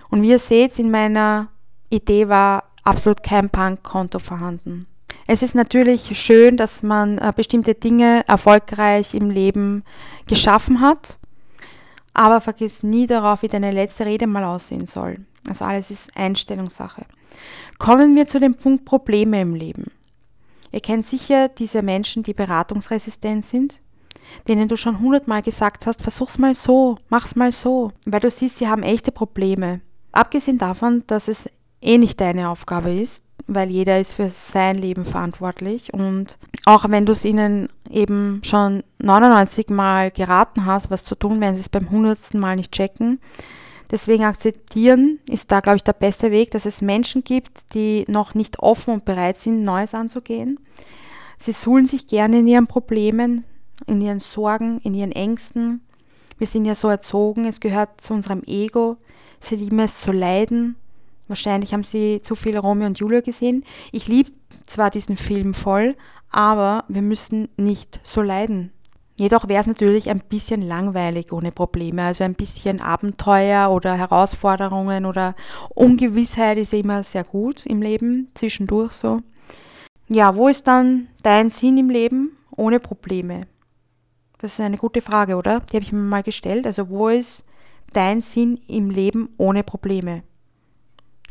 Und 0.10 0.22
wie 0.22 0.30
ihr 0.30 0.40
seht, 0.40 0.78
in 0.78 0.92
meiner 0.92 1.50
Idee 1.90 2.30
war 2.30 2.66
absolut 2.84 3.24
kein 3.24 3.50
Bankkonto 3.50 4.20
vorhanden. 4.20 4.86
Es 5.26 5.42
ist 5.42 5.56
natürlich 5.56 6.18
schön, 6.18 6.56
dass 6.56 6.84
man 6.84 7.18
äh, 7.18 7.34
bestimmte 7.36 7.74
Dinge 7.74 8.24
erfolgreich 8.28 9.14
im 9.14 9.30
Leben 9.30 9.84
geschaffen 10.28 10.80
hat 10.80 11.17
aber 12.18 12.42
vergiss 12.42 12.84
nie 12.84 13.08
darauf, 13.08 13.44
wie 13.44 13.48
deine 13.48 13.72
letzte 13.72 14.06
Rede 14.06 14.28
mal 14.28 14.44
aussehen 14.44 14.88
soll. 14.88 15.20
Also 15.48 15.64
alles 15.64 15.92
ist 15.92 16.10
Einstellungssache. 16.16 17.06
Kommen 17.78 18.16
wir 18.16 18.28
zu 18.28 18.40
dem 18.40 18.56
Punkt 18.56 18.86
Probleme 18.86 19.40
im 19.40 19.54
Leben. 19.54 19.92
Ihr 20.72 20.82
kennt 20.82 21.08
sicher 21.08 21.48
diese 21.48 21.82
Menschen, 21.82 22.24
die 22.24 22.34
beratungsresistent 22.34 23.46
sind, 23.46 23.80
denen 24.48 24.68
du 24.68 24.76
schon 24.76 25.00
hundertmal 25.00 25.42
gesagt 25.44 25.86
hast, 25.86 26.02
versuch's 26.02 26.40
mal 26.40 26.56
so, 26.56 26.98
mach's 27.10 27.36
mal 27.36 27.52
so, 27.52 27.92
weil 28.06 28.20
du 28.20 28.30
siehst, 28.32 28.58
sie 28.58 28.68
haben 28.68 28.84
echte 28.84 29.12
Probleme. 29.12 29.82
abgesehen 30.12 30.58
davon, 30.58 31.04
dass 31.08 31.28
es 31.28 31.46
eh 31.82 31.98
nicht 31.98 32.20
deine 32.20 32.50
Aufgabe 32.50 32.92
ist, 32.92 33.24
weil 33.48 33.70
jeder 33.70 34.00
ist 34.00 34.13
für 34.13 34.30
sein 34.30 34.77
Leben 34.77 35.06
verantwortlich. 35.06 35.94
Und 35.94 36.38
auch 36.66 36.89
wenn 36.89 37.06
du 37.06 37.13
es 37.13 37.25
ihnen 37.25 37.70
eben 37.89 38.42
schon 38.44 38.84
99 39.00 39.70
Mal 39.70 40.12
geraten 40.12 40.66
hast, 40.66 40.92
was 40.92 41.04
zu 41.04 41.16
tun, 41.16 41.39
werden 41.39 41.56
sie 41.56 41.62
es 41.62 41.70
beim 41.70 41.86
100. 41.86 42.34
Mal 42.36 42.58
nicht 42.58 42.74
checken. 42.74 43.20
Deswegen 43.89 44.25
akzeptieren 44.25 45.20
ist 45.25 45.51
da, 45.51 45.62
glaube 45.62 45.77
ich, 45.77 45.84
der 45.84 45.94
beste 45.94 46.30
Weg, 46.32 46.51
dass 46.51 46.66
es 46.66 46.82
Menschen 46.82 47.24
gibt, 47.24 47.74
die 47.74 48.04
noch 48.10 48.36
nicht 48.36 48.60
offen 48.60 48.94
und 48.94 49.06
bereit 49.06 49.39
sind, 49.39 49.63
Neues 49.63 49.94
anzugehen. 49.94 50.60
Sie 51.38 51.54
suhlen 51.54 51.88
sich 51.88 52.08
gerne 52.08 52.39
in 52.39 52.48
ihren 52.48 52.68
Problemen, 52.68 53.46
in 53.86 54.01
ihren 54.01 54.20
Sorgen, 54.20 54.80
in 54.80 54.94
ihren 54.94 55.13
Ängsten. 55.13 55.82
Wir 56.38 56.48
sind 56.48 56.66
ja 56.66 56.75
so 56.75 56.89
erzogen, 56.89 57.46
es 57.46 57.62
gehört 57.62 58.01
zu 58.01 58.13
unserem 58.13 58.44
Ego. 58.46 58.98
Sie 59.39 59.56
lieben 59.56 59.80
es 59.80 60.00
zu 60.00 60.12
leiden, 60.12 60.75
Wahrscheinlich 61.27 61.74
haben 61.74 61.84
Sie 61.84 62.22
zu 62.22 62.36
viel 62.36 62.57
Romeo 62.57 62.88
und 62.88 63.00
Julia 63.00 63.22
gesehen. 63.22 63.63
Ich 63.91 64.07
liebe 64.07 64.31
zwar 64.65 64.89
diesen 64.89 65.17
Film 65.17 65.53
voll, 65.53 65.96
aber 66.29 66.86
wir 66.88 67.01
müssen 67.01 67.50
nicht 67.57 68.00
so 68.03 68.22
leiden. 68.22 68.72
Jedoch 69.19 69.48
wäre 69.48 69.62
es 69.62 69.67
natürlich 69.67 70.12
ein 70.12 70.19
bisschen 70.19 70.62
langweilig 70.62 71.31
ohne 71.34 71.51
Probleme. 71.51 72.03
Also 72.03 72.24
ein 72.24 72.36
bisschen 72.36 72.81
Abenteuer 72.81 73.72
oder 73.72 73.96
Herausforderungen 73.96 75.05
oder 75.05 75.36
Ungewissheit 75.69 76.57
ist 76.60 76.74
immer 76.74 77.03
sehr 77.03 77.24
gut 77.24 77.65
im 77.65 77.81
Leben, 77.81 78.29
zwischendurch 78.36 78.91
so. 78.91 79.22
Ja, 80.07 80.36
wo 80.36 80.48
ist 80.48 80.67
dann 80.67 81.07
dein 81.24 81.50
Sinn 81.50 81.77
im 81.79 81.89
Leben 81.89 82.38
ohne 82.55 82.79
Probleme? 82.79 83.48
Das 84.38 84.53
ist 84.53 84.60
eine 84.60 84.77
gute 84.77 85.01
Frage, 85.01 85.36
oder? 85.36 85.62
Die 85.62 85.77
habe 85.77 85.84
ich 85.84 85.91
mir 85.91 86.00
mal 86.00 86.22
gestellt. 86.22 86.67
Also 86.67 86.89
wo 86.89 87.10
ist 87.10 87.43
dein 87.93 88.22
Sinn 88.22 88.60
im 88.67 88.91
Leben 88.91 89.29
ohne 89.38 89.63
Probleme? 89.63 90.24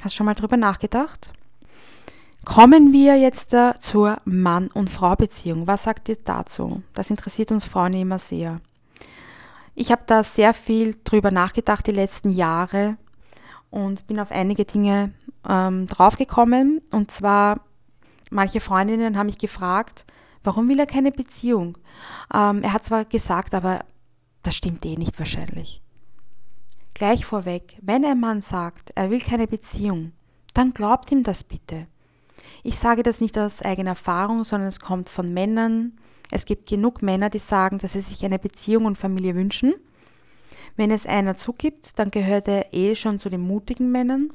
Hast 0.03 0.15
du 0.15 0.17
schon 0.19 0.27
mal 0.27 0.35
drüber 0.35 0.57
nachgedacht? 0.57 1.33
Kommen 2.45 2.93
wir 2.93 3.19
jetzt 3.19 3.53
äh, 3.55 3.75
zur 3.81 4.19
Mann- 4.25 4.69
und 4.69 4.89
Frau-Beziehung. 4.89 5.67
Was 5.67 5.83
sagt 5.83 6.09
ihr 6.09 6.17
dazu? 6.17 6.83
Das 6.95 7.11
interessiert 7.11 7.51
uns 7.51 7.65
Frauen 7.65 7.93
immer 7.95 8.21
sehr. 8.21 8.61
Ich 9.75 9.91
habe 9.91 10.03
da 10.07 10.23
sehr 10.23 10.55
viel 10.55 10.97
drüber 11.03 11.31
nachgedacht 11.31 11.87
die 11.87 11.93
letzten 11.93 12.31
Jahre 12.31 12.97
und 13.71 14.07
bin 14.07 14.21
auf 14.21 14.31
einige 14.31 14.65
Dinge 14.65 15.13
ähm, 15.49 15.87
draufgekommen. 15.87 16.83
Und 16.93 17.11
zwar, 17.11 17.61
manche 18.31 18.61
Freundinnen 18.61 19.19
haben 19.19 19.27
mich 19.27 19.39
gefragt, 19.39 20.05
warum 20.45 20.69
will 20.69 20.79
er 20.79 20.87
keine 20.87 21.11
Beziehung? 21.11 21.77
Ähm, 22.33 22.63
er 22.63 22.73
hat 22.73 22.85
zwar 22.85 23.05
gesagt, 23.07 23.55
aber 23.55 23.81
das 24.43 24.55
stimmt 24.55 24.87
eh 24.87 24.97
nicht 24.97 25.19
wahrscheinlich. 25.19 25.83
Gleich 26.97 27.27
vorweg, 27.27 27.77
wenn 27.83 28.07
ein 28.07 28.19
Mann 28.19 28.41
sagt, 28.41 28.91
er 28.95 29.11
will 29.11 29.21
keine 29.21 29.47
Beziehung, 29.47 30.13
dann 30.55 30.73
glaubt 30.73 31.13
ihm 31.13 31.25
das 31.25 31.45
bitte. 31.45 31.89
Ich 32.63 32.79
sage 32.79 33.03
das 33.03 33.21
nicht 33.21 33.37
aus 33.37 33.61
eigener 33.61 33.91
Erfahrung, 33.91 34.45
sondern 34.45 34.69
es 34.69 34.81
kommt 34.81 35.11
von 35.11 35.35
Männern. 35.35 35.93
Es 36.31 36.47
gibt 36.47 36.67
genug 36.67 37.03
Männer, 37.03 37.29
die 37.29 37.39
sagen, 37.39 37.77
dass 37.77 37.93
sie 37.93 38.01
sich 38.01 38.25
eine 38.25 38.39
Beziehung 38.39 38.87
und 38.87 38.97
Familie 38.97 39.35
wünschen. 39.35 39.75
Wenn 40.77 40.91
es 40.91 41.05
einer 41.05 41.37
zugibt, 41.37 41.99
dann 41.99 42.11
gehört 42.11 42.49
er 42.49 42.73
eh 42.73 42.97
schon 42.97 43.21
zu 43.21 43.29
den 43.29 43.43
mutigen 43.43 43.93
Männern. 43.93 44.33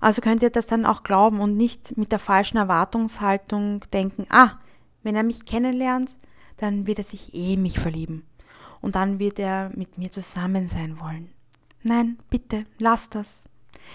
Also 0.00 0.20
könnt 0.20 0.42
ihr 0.42 0.50
das 0.50 0.66
dann 0.66 0.84
auch 0.84 1.04
glauben 1.04 1.38
und 1.38 1.56
nicht 1.56 1.96
mit 1.96 2.10
der 2.10 2.18
falschen 2.18 2.56
Erwartungshaltung 2.56 3.84
denken, 3.92 4.26
ah, 4.28 4.58
wenn 5.04 5.14
er 5.14 5.22
mich 5.22 5.44
kennenlernt, 5.44 6.16
dann 6.56 6.88
wird 6.88 6.98
er 6.98 7.04
sich 7.04 7.32
eh 7.32 7.56
mich 7.56 7.78
verlieben 7.78 8.24
und 8.80 8.94
dann 8.94 9.18
wird 9.18 9.38
er 9.38 9.70
mit 9.74 9.98
mir 9.98 10.10
zusammen 10.10 10.66
sein 10.66 11.00
wollen. 11.00 11.30
Nein, 11.82 12.18
bitte, 12.30 12.64
lass 12.78 13.10
das. 13.10 13.44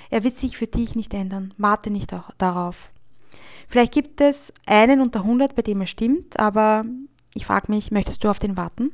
Er 0.09 0.23
wird 0.23 0.38
sich 0.38 0.57
für 0.57 0.67
dich 0.67 0.95
nicht 0.95 1.13
ändern. 1.13 1.53
Warte 1.57 1.91
nicht 1.91 2.13
darauf. 2.38 2.91
Vielleicht 3.67 3.93
gibt 3.93 4.21
es 4.21 4.53
einen 4.65 5.01
unter 5.01 5.21
100, 5.21 5.55
bei 5.55 5.61
dem 5.61 5.81
er 5.81 5.88
stimmt, 5.88 6.39
aber 6.39 6.85
ich 7.33 7.45
frage 7.45 7.71
mich, 7.71 7.91
möchtest 7.91 8.23
du 8.23 8.29
auf 8.29 8.39
den 8.39 8.57
warten? 8.57 8.91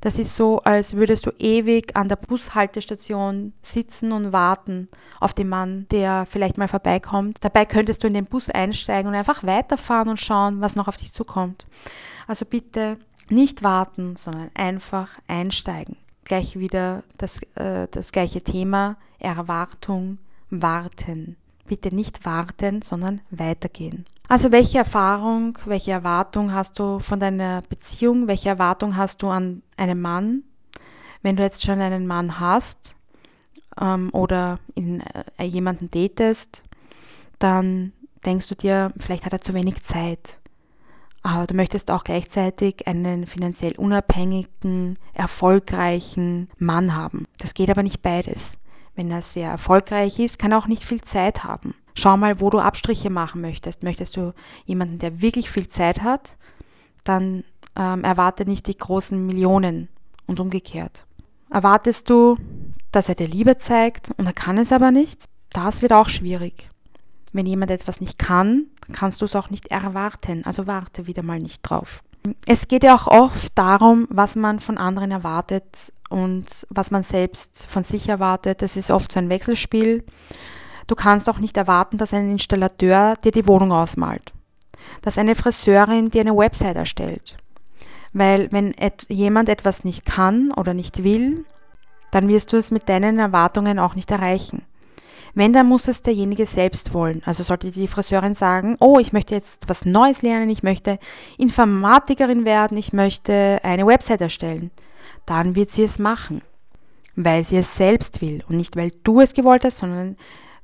Das 0.00 0.18
ist 0.18 0.36
so, 0.36 0.60
als 0.60 0.94
würdest 0.94 1.26
du 1.26 1.30
ewig 1.38 1.96
an 1.96 2.08
der 2.08 2.16
Bushaltestation 2.16 3.52
sitzen 3.62 4.12
und 4.12 4.32
warten 4.32 4.88
auf 5.20 5.34
den 5.34 5.48
Mann, 5.48 5.86
der 5.90 6.26
vielleicht 6.30 6.58
mal 6.58 6.68
vorbeikommt. 6.68 7.42
Dabei 7.42 7.64
könntest 7.64 8.02
du 8.02 8.06
in 8.06 8.14
den 8.14 8.26
Bus 8.26 8.50
einsteigen 8.50 9.08
und 9.08 9.16
einfach 9.16 9.42
weiterfahren 9.42 10.08
und 10.08 10.20
schauen, 10.20 10.60
was 10.60 10.76
noch 10.76 10.86
auf 10.86 10.96
dich 10.96 11.12
zukommt. 11.12 11.66
Also 12.28 12.44
bitte 12.44 12.98
nicht 13.30 13.62
warten, 13.62 14.16
sondern 14.16 14.50
einfach 14.54 15.16
einsteigen. 15.26 15.96
Gleich 16.24 16.58
wieder 16.58 17.02
das, 17.18 17.40
äh, 17.54 17.88
das 17.90 18.12
gleiche 18.12 18.42
Thema, 18.42 18.96
Erwartung, 19.18 20.18
warten. 20.50 21.36
Bitte 21.66 21.94
nicht 21.94 22.24
warten, 22.24 22.82
sondern 22.82 23.20
weitergehen. 23.30 24.06
Also 24.28 24.50
welche 24.50 24.78
Erfahrung, 24.78 25.58
welche 25.66 25.92
Erwartung 25.92 26.52
hast 26.52 26.78
du 26.78 26.98
von 26.98 27.20
deiner 27.20 27.62
Beziehung? 27.62 28.26
Welche 28.26 28.48
Erwartung 28.48 28.96
hast 28.96 29.22
du 29.22 29.28
an 29.28 29.62
einen 29.76 30.00
Mann? 30.00 30.42
Wenn 31.22 31.36
du 31.36 31.42
jetzt 31.42 31.64
schon 31.64 31.80
einen 31.80 32.06
Mann 32.06 32.40
hast 32.40 32.96
ähm, 33.80 34.10
oder 34.12 34.56
in, 34.74 35.00
äh, 35.38 35.44
jemanden 35.44 35.90
datest, 35.90 36.62
dann 37.38 37.92
denkst 38.24 38.48
du 38.48 38.56
dir, 38.56 38.92
vielleicht 38.98 39.24
hat 39.24 39.32
er 39.32 39.40
zu 39.40 39.54
wenig 39.54 39.82
Zeit 39.82 40.38
aber 41.26 41.46
du 41.46 41.54
möchtest 41.54 41.90
auch 41.90 42.04
gleichzeitig 42.04 42.86
einen 42.86 43.26
finanziell 43.26 43.74
unabhängigen, 43.76 44.98
erfolgreichen 45.12 46.48
Mann 46.58 46.94
haben. 46.94 47.26
Das 47.38 47.54
geht 47.54 47.70
aber 47.70 47.82
nicht 47.82 48.02
beides. 48.02 48.58
Wenn 48.94 49.10
er 49.10 49.22
sehr 49.22 49.50
erfolgreich 49.50 50.18
ist, 50.18 50.38
kann 50.38 50.52
er 50.52 50.58
auch 50.58 50.68
nicht 50.68 50.84
viel 50.84 51.00
Zeit 51.00 51.44
haben. 51.44 51.74
Schau 51.94 52.16
mal, 52.16 52.40
wo 52.40 52.50
du 52.50 52.58
Abstriche 52.58 53.10
machen 53.10 53.40
möchtest. 53.40 53.82
Möchtest 53.82 54.16
du 54.16 54.34
jemanden, 54.64 54.98
der 54.98 55.20
wirklich 55.20 55.50
viel 55.50 55.66
Zeit 55.66 56.02
hat, 56.02 56.36
dann 57.04 57.44
ähm, 57.74 58.04
erwarte 58.04 58.44
nicht 58.44 58.66
die 58.66 58.76
großen 58.76 59.24
Millionen 59.26 59.88
und 60.26 60.40
umgekehrt. 60.40 61.06
Erwartest 61.50 62.08
du, 62.08 62.36
dass 62.92 63.08
er 63.08 63.14
dir 63.14 63.28
Liebe 63.28 63.58
zeigt 63.58 64.10
und 64.16 64.26
er 64.26 64.32
kann 64.32 64.58
es 64.58 64.72
aber 64.72 64.90
nicht? 64.90 65.24
Das 65.50 65.82
wird 65.82 65.92
auch 65.92 66.08
schwierig. 66.08 66.70
Wenn 67.36 67.44
jemand 67.44 67.70
etwas 67.70 68.00
nicht 68.00 68.18
kann, 68.18 68.64
kannst 68.94 69.20
du 69.20 69.26
es 69.26 69.36
auch 69.36 69.50
nicht 69.50 69.66
erwarten. 69.66 70.42
Also 70.46 70.66
warte 70.66 71.06
wieder 71.06 71.22
mal 71.22 71.38
nicht 71.38 71.60
drauf. 71.60 72.02
Es 72.46 72.66
geht 72.66 72.82
ja 72.82 72.94
auch 72.94 73.06
oft 73.06 73.52
darum, 73.56 74.06
was 74.08 74.36
man 74.36 74.58
von 74.58 74.78
anderen 74.78 75.10
erwartet 75.10 75.92
und 76.08 76.46
was 76.70 76.90
man 76.90 77.02
selbst 77.02 77.66
von 77.68 77.84
sich 77.84 78.08
erwartet. 78.08 78.62
Das 78.62 78.78
ist 78.78 78.90
oft 78.90 79.12
so 79.12 79.18
ein 79.18 79.28
Wechselspiel. 79.28 80.02
Du 80.86 80.94
kannst 80.94 81.28
auch 81.28 81.36
nicht 81.36 81.58
erwarten, 81.58 81.98
dass 81.98 82.14
ein 82.14 82.30
Installateur 82.30 83.16
dir 83.22 83.32
die 83.32 83.46
Wohnung 83.46 83.70
ausmalt, 83.70 84.32
dass 85.02 85.18
eine 85.18 85.34
Friseurin 85.34 86.08
dir 86.08 86.22
eine 86.22 86.34
Website 86.34 86.76
erstellt. 86.76 87.36
Weil 88.14 88.50
wenn 88.50 88.72
et 88.78 89.04
jemand 89.10 89.50
etwas 89.50 89.84
nicht 89.84 90.06
kann 90.06 90.52
oder 90.52 90.72
nicht 90.72 91.04
will, 91.04 91.44
dann 92.12 92.28
wirst 92.28 92.54
du 92.54 92.56
es 92.56 92.70
mit 92.70 92.88
deinen 92.88 93.18
Erwartungen 93.18 93.78
auch 93.78 93.94
nicht 93.94 94.10
erreichen. 94.10 94.62
Wenn, 95.36 95.52
dann 95.52 95.68
muss 95.68 95.86
es 95.86 96.00
derjenige 96.00 96.46
selbst 96.46 96.94
wollen. 96.94 97.20
Also 97.26 97.42
sollte 97.42 97.70
die 97.70 97.88
Friseurin 97.88 98.34
sagen, 98.34 98.78
oh, 98.80 98.98
ich 98.98 99.12
möchte 99.12 99.34
jetzt 99.34 99.68
was 99.68 99.84
Neues 99.84 100.22
lernen, 100.22 100.48
ich 100.48 100.62
möchte 100.62 100.98
Informatikerin 101.36 102.46
werden, 102.46 102.78
ich 102.78 102.94
möchte 102.94 103.60
eine 103.62 103.86
Website 103.86 104.22
erstellen, 104.22 104.70
dann 105.26 105.54
wird 105.54 105.68
sie 105.68 105.84
es 105.84 105.98
machen, 105.98 106.40
weil 107.16 107.44
sie 107.44 107.58
es 107.58 107.76
selbst 107.76 108.22
will 108.22 108.44
und 108.48 108.56
nicht 108.56 108.76
weil 108.76 108.90
du 109.04 109.20
es 109.20 109.34
gewollt 109.34 109.64
hast, 109.64 109.76
sondern 109.76 110.16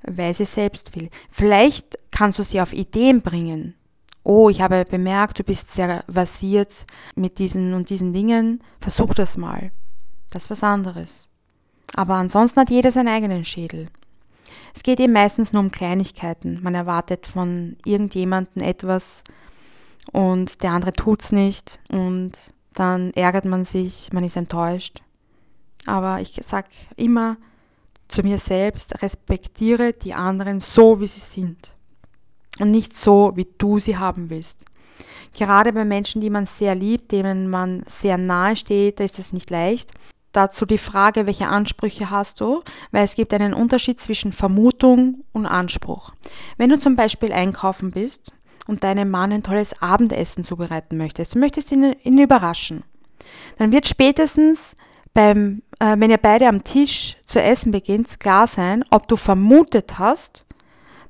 weil 0.04 0.32
sie 0.32 0.44
es 0.44 0.54
selbst 0.54 0.96
will. 0.96 1.10
Vielleicht 1.30 1.98
kannst 2.10 2.38
du 2.38 2.42
sie 2.42 2.62
auf 2.62 2.72
Ideen 2.72 3.20
bringen. 3.20 3.74
Oh, 4.24 4.48
ich 4.48 4.62
habe 4.62 4.86
bemerkt, 4.90 5.38
du 5.38 5.44
bist 5.44 5.70
sehr 5.70 6.02
versiert 6.10 6.86
mit 7.14 7.38
diesen 7.38 7.74
und 7.74 7.90
diesen 7.90 8.14
Dingen. 8.14 8.64
Versuch 8.80 9.12
das 9.12 9.36
mal. 9.36 9.70
Das 10.30 10.44
ist 10.44 10.50
was 10.50 10.62
anderes. 10.62 11.28
Aber 11.94 12.14
ansonsten 12.14 12.60
hat 12.60 12.70
jeder 12.70 12.90
seinen 12.90 13.08
eigenen 13.08 13.44
Schädel. 13.44 13.88
Es 14.74 14.82
geht 14.82 15.00
eben 15.00 15.12
meistens 15.12 15.52
nur 15.52 15.62
um 15.62 15.70
Kleinigkeiten. 15.70 16.60
Man 16.62 16.74
erwartet 16.74 17.26
von 17.26 17.76
irgendjemandem 17.84 18.62
etwas 18.62 19.22
und 20.12 20.62
der 20.62 20.72
andere 20.72 20.92
tut 20.92 21.22
es 21.22 21.32
nicht 21.32 21.80
und 21.88 22.32
dann 22.74 23.12
ärgert 23.12 23.44
man 23.44 23.64
sich, 23.64 24.08
man 24.12 24.24
ist 24.24 24.36
enttäuscht. 24.36 25.02
Aber 25.86 26.20
ich 26.20 26.38
sage 26.42 26.68
immer 26.96 27.36
zu 28.08 28.22
mir 28.22 28.38
selbst, 28.38 29.02
respektiere 29.02 29.92
die 29.92 30.14
anderen 30.14 30.60
so, 30.60 31.00
wie 31.00 31.06
sie 31.06 31.20
sind 31.20 31.74
und 32.60 32.70
nicht 32.70 32.96
so, 32.96 33.32
wie 33.34 33.48
du 33.58 33.78
sie 33.78 33.96
haben 33.96 34.30
willst. 34.30 34.64
Gerade 35.34 35.72
bei 35.72 35.84
Menschen, 35.84 36.20
die 36.20 36.30
man 36.30 36.46
sehr 36.46 36.74
liebt, 36.74 37.10
denen 37.12 37.48
man 37.48 37.82
sehr 37.86 38.18
nahe 38.18 38.54
steht, 38.56 39.00
da 39.00 39.04
ist 39.04 39.18
es 39.18 39.32
nicht 39.32 39.50
leicht 39.50 39.92
dazu 40.32 40.66
die 40.66 40.78
Frage, 40.78 41.26
welche 41.26 41.48
Ansprüche 41.48 42.10
hast 42.10 42.40
du, 42.40 42.62
weil 42.90 43.04
es 43.04 43.14
gibt 43.14 43.32
einen 43.34 43.54
Unterschied 43.54 44.00
zwischen 44.00 44.32
Vermutung 44.32 45.24
und 45.32 45.46
Anspruch. 45.46 46.12
Wenn 46.56 46.70
du 46.70 46.80
zum 46.80 46.96
Beispiel 46.96 47.32
einkaufen 47.32 47.90
bist 47.90 48.32
und 48.66 48.84
deinem 48.84 49.10
Mann 49.10 49.32
ein 49.32 49.42
tolles 49.42 49.80
Abendessen 49.82 50.44
zubereiten 50.44 50.96
möchtest, 50.96 51.34
du 51.34 51.38
möchtest 51.38 51.72
ihn, 51.72 51.94
ihn 52.02 52.18
überraschen, 52.18 52.84
dann 53.58 53.72
wird 53.72 53.86
spätestens 53.86 54.74
beim 55.14 55.62
äh, 55.82 55.96
wenn 55.98 56.10
ihr 56.10 56.18
beide 56.18 56.46
am 56.46 56.62
Tisch 56.62 57.16
zu 57.26 57.42
essen 57.42 57.72
beginnt, 57.72 58.20
klar 58.20 58.46
sein, 58.46 58.84
ob 58.90 59.08
du 59.08 59.16
vermutet 59.16 59.98
hast, 59.98 60.46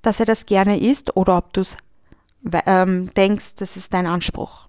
dass 0.01 0.19
er 0.19 0.27
das 0.27 0.47
gerne 0.47 0.81
isst 0.81 1.15
oder 1.17 1.37
ob 1.37 1.53
du 1.53 1.61
es 1.61 1.77
ähm, 2.67 3.13
denkst, 3.15 3.57
das 3.57 3.77
ist 3.77 3.93
dein 3.93 4.07
Anspruch. 4.07 4.67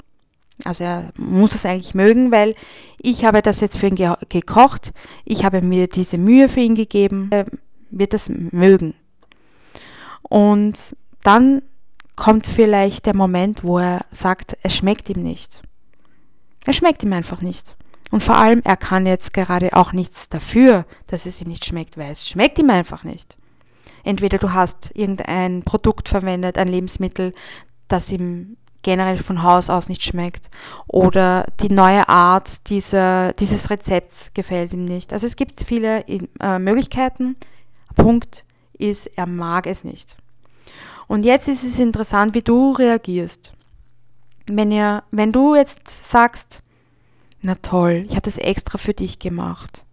Also 0.65 0.83
er 0.83 1.11
muss 1.17 1.55
es 1.55 1.65
eigentlich 1.65 1.93
mögen, 1.93 2.31
weil 2.31 2.55
ich 2.97 3.25
habe 3.25 3.41
das 3.41 3.59
jetzt 3.59 3.77
für 3.77 3.87
ihn 3.87 3.95
ge 3.95 4.13
gekocht, 4.29 4.93
ich 5.25 5.43
habe 5.43 5.61
mir 5.61 5.87
diese 5.87 6.17
Mühe 6.17 6.47
für 6.47 6.61
ihn 6.61 6.75
gegeben, 6.75 7.27
er 7.31 7.45
wird 7.91 8.13
das 8.13 8.29
mögen. 8.29 8.95
Und 10.21 10.95
dann 11.21 11.61
kommt 12.15 12.47
vielleicht 12.47 13.05
der 13.05 13.15
Moment, 13.15 13.63
wo 13.63 13.79
er 13.79 14.01
sagt, 14.11 14.57
es 14.63 14.75
schmeckt 14.75 15.09
ihm 15.09 15.21
nicht. 15.21 15.61
Es 16.65 16.77
schmeckt 16.77 17.03
ihm 17.03 17.13
einfach 17.13 17.41
nicht. 17.41 17.75
Und 18.11 18.21
vor 18.21 18.37
allem, 18.37 18.61
er 18.63 18.77
kann 18.77 19.05
jetzt 19.05 19.33
gerade 19.33 19.73
auch 19.73 19.91
nichts 19.91 20.29
dafür, 20.29 20.85
dass 21.07 21.25
es 21.25 21.41
ihm 21.41 21.49
nicht 21.49 21.65
schmeckt, 21.65 21.97
weil 21.97 22.11
es 22.11 22.27
schmeckt 22.27 22.59
ihm 22.59 22.69
einfach 22.69 23.03
nicht. 23.03 23.37
Entweder 24.03 24.37
du 24.37 24.53
hast 24.53 24.91
irgendein 24.93 25.63
Produkt 25.63 26.09
verwendet, 26.09 26.57
ein 26.57 26.67
Lebensmittel, 26.67 27.33
das 27.87 28.11
ihm 28.11 28.57
generell 28.83 29.17
von 29.17 29.41
Haus 29.41 29.69
aus 29.69 29.89
nicht 29.89 30.03
schmeckt 30.03 30.49
oder 30.87 31.47
die 31.61 31.73
neue 31.73 32.07
Art 32.07 32.69
dieser, 32.69 33.33
dieses 33.33 33.69
Rezepts 33.69 34.31
gefällt 34.33 34.73
ihm 34.73 34.85
nicht. 34.85 35.13
Also 35.13 35.25
es 35.25 35.35
gibt 35.35 35.63
viele 35.63 36.05
äh, 36.07 36.59
Möglichkeiten. 36.59 37.35
Punkt 37.95 38.45
ist, 38.77 39.07
er 39.15 39.25
mag 39.25 39.65
es 39.65 39.83
nicht. 39.83 40.17
Und 41.07 41.23
jetzt 41.23 41.47
ist 41.47 41.63
es 41.63 41.79
interessant, 41.79 42.35
wie 42.35 42.41
du 42.41 42.71
reagierst. 42.73 43.53
Wenn, 44.47 44.71
ihr, 44.71 45.03
wenn 45.11 45.31
du 45.31 45.55
jetzt 45.55 46.11
sagst, 46.11 46.61
na 47.41 47.55
toll, 47.55 48.05
ich 48.07 48.11
habe 48.11 48.21
das 48.21 48.37
extra 48.37 48.77
für 48.77 48.93
dich 48.93 49.19
gemacht. 49.19 49.85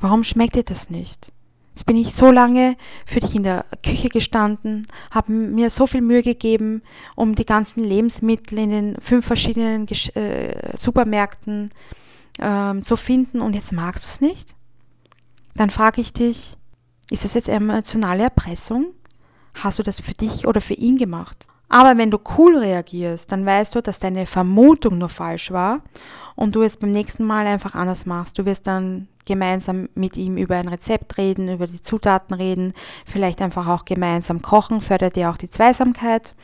Warum 0.00 0.24
schmeckt 0.24 0.56
dir 0.56 0.64
das 0.64 0.90
nicht? 0.90 1.31
Jetzt 1.72 1.86
bin 1.86 1.96
ich 1.96 2.12
so 2.12 2.30
lange 2.30 2.76
für 3.06 3.20
dich 3.20 3.34
in 3.34 3.44
der 3.44 3.64
Küche 3.82 4.10
gestanden, 4.10 4.86
habe 5.10 5.32
mir 5.32 5.70
so 5.70 5.86
viel 5.86 6.02
Mühe 6.02 6.22
gegeben, 6.22 6.82
um 7.16 7.34
die 7.34 7.46
ganzen 7.46 7.82
Lebensmittel 7.82 8.58
in 8.58 8.70
den 8.70 8.96
fünf 9.00 9.24
verschiedenen 9.24 9.88
äh, 9.88 10.76
Supermärkten 10.76 11.70
ähm, 12.38 12.84
zu 12.84 12.96
finden 12.96 13.40
und 13.40 13.54
jetzt 13.54 13.72
magst 13.72 14.04
du 14.04 14.08
es 14.08 14.20
nicht? 14.20 14.54
Dann 15.54 15.70
frage 15.70 16.02
ich 16.02 16.12
dich, 16.12 16.58
ist 17.10 17.24
das 17.24 17.34
jetzt 17.34 17.48
emotionale 17.48 18.24
Erpressung? 18.24 18.92
Hast 19.54 19.78
du 19.78 19.82
das 19.82 19.98
für 19.98 20.12
dich 20.12 20.46
oder 20.46 20.60
für 20.60 20.74
ihn 20.74 20.96
gemacht? 20.96 21.46
Aber 21.72 21.96
wenn 21.96 22.10
du 22.10 22.18
cool 22.36 22.58
reagierst, 22.58 23.32
dann 23.32 23.46
weißt 23.46 23.74
du, 23.74 23.80
dass 23.80 23.98
deine 23.98 24.26
Vermutung 24.26 24.98
nur 24.98 25.08
falsch 25.08 25.50
war 25.52 25.80
und 26.36 26.54
du 26.54 26.60
es 26.60 26.76
beim 26.76 26.92
nächsten 26.92 27.24
Mal 27.24 27.46
einfach 27.46 27.74
anders 27.74 28.04
machst. 28.04 28.38
Du 28.38 28.44
wirst 28.44 28.66
dann 28.66 29.08
gemeinsam 29.24 29.88
mit 29.94 30.18
ihm 30.18 30.36
über 30.36 30.56
ein 30.56 30.68
Rezept 30.68 31.16
reden, 31.16 31.48
über 31.48 31.66
die 31.66 31.80
Zutaten 31.80 32.34
reden, 32.34 32.74
vielleicht 33.06 33.40
einfach 33.40 33.68
auch 33.68 33.86
gemeinsam 33.86 34.42
kochen, 34.42 34.82
fördert 34.82 35.16
dir 35.16 35.30
auch 35.30 35.38
die 35.38 35.48
Zweisamkeit 35.48 36.34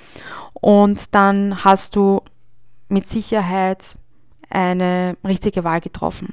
und 0.54 1.14
dann 1.14 1.62
hast 1.62 1.94
du 1.94 2.22
mit 2.88 3.06
Sicherheit 3.10 3.96
eine 4.48 5.18
richtige 5.26 5.62
Wahl 5.62 5.82
getroffen. 5.82 6.32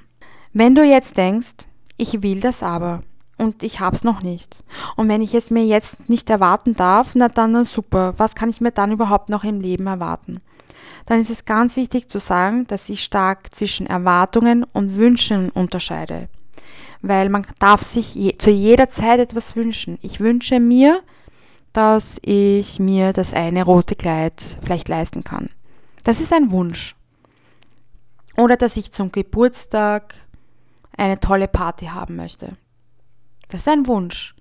Wenn 0.53 0.73
du 0.73 0.85
jetzt 0.85 1.17
denkst, 1.17 1.67
ich 1.97 2.23
will 2.23 2.39
das 2.39 2.63
aber, 2.63 3.01
und 3.37 3.63
ich 3.63 3.79
habe 3.79 3.95
es 3.95 4.03
noch 4.03 4.21
nicht. 4.21 4.63
Und 4.95 5.09
wenn 5.09 5.21
ich 5.21 5.33
es 5.33 5.51
mir 5.51 5.65
jetzt 5.65 6.09
nicht 6.09 6.29
erwarten 6.29 6.73
darf, 6.73 7.15
na 7.15 7.27
dann 7.27 7.51
na 7.51 7.65
super, 7.65 8.13
was 8.17 8.35
kann 8.35 8.49
ich 8.49 8.61
mir 8.61 8.71
dann 8.71 8.91
überhaupt 8.91 9.29
noch 9.29 9.43
im 9.43 9.59
Leben 9.59 9.87
erwarten? 9.87 10.39
Dann 11.05 11.19
ist 11.19 11.29
es 11.29 11.45
ganz 11.45 11.75
wichtig 11.75 12.09
zu 12.09 12.19
sagen, 12.19 12.65
dass 12.67 12.89
ich 12.89 13.03
stark 13.03 13.53
zwischen 13.53 13.87
Erwartungen 13.87 14.63
und 14.63 14.95
Wünschen 14.95 15.49
unterscheide. 15.51 16.29
Weil 17.01 17.29
man 17.29 17.45
darf 17.59 17.83
sich 17.83 18.15
je, 18.15 18.37
zu 18.37 18.49
jeder 18.49 18.89
Zeit 18.89 19.19
etwas 19.19 19.55
wünschen. 19.55 19.99
Ich 20.01 20.19
wünsche 20.19 20.59
mir, 20.59 21.01
dass 21.73 22.19
ich 22.23 22.79
mir 22.79 23.13
das 23.13 23.33
eine 23.33 23.63
rote 23.63 23.95
Kleid 23.95 24.41
vielleicht 24.63 24.87
leisten 24.87 25.23
kann. 25.23 25.49
Das 26.03 26.21
ist 26.21 26.33
ein 26.33 26.51
Wunsch. 26.51 26.95
Oder 28.37 28.57
dass 28.57 28.77
ich 28.77 28.91
zum 28.91 29.11
Geburtstag 29.11 30.15
eine 30.97 31.19
tolle 31.19 31.47
Party 31.47 31.87
haben 31.87 32.15
möchte. 32.15 32.53
Das 33.47 33.61
ist 33.61 33.67
ein 33.67 33.87
Wunsch. 33.87 34.35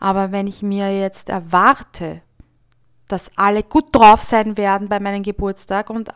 Aber 0.00 0.32
wenn 0.32 0.46
ich 0.46 0.62
mir 0.62 0.98
jetzt 0.98 1.28
erwarte, 1.28 2.22
dass 3.08 3.30
alle 3.36 3.62
gut 3.62 3.94
drauf 3.94 4.20
sein 4.20 4.56
werden 4.56 4.88
bei 4.88 4.98
meinem 4.98 5.22
Geburtstag 5.22 5.90
und 5.90 6.10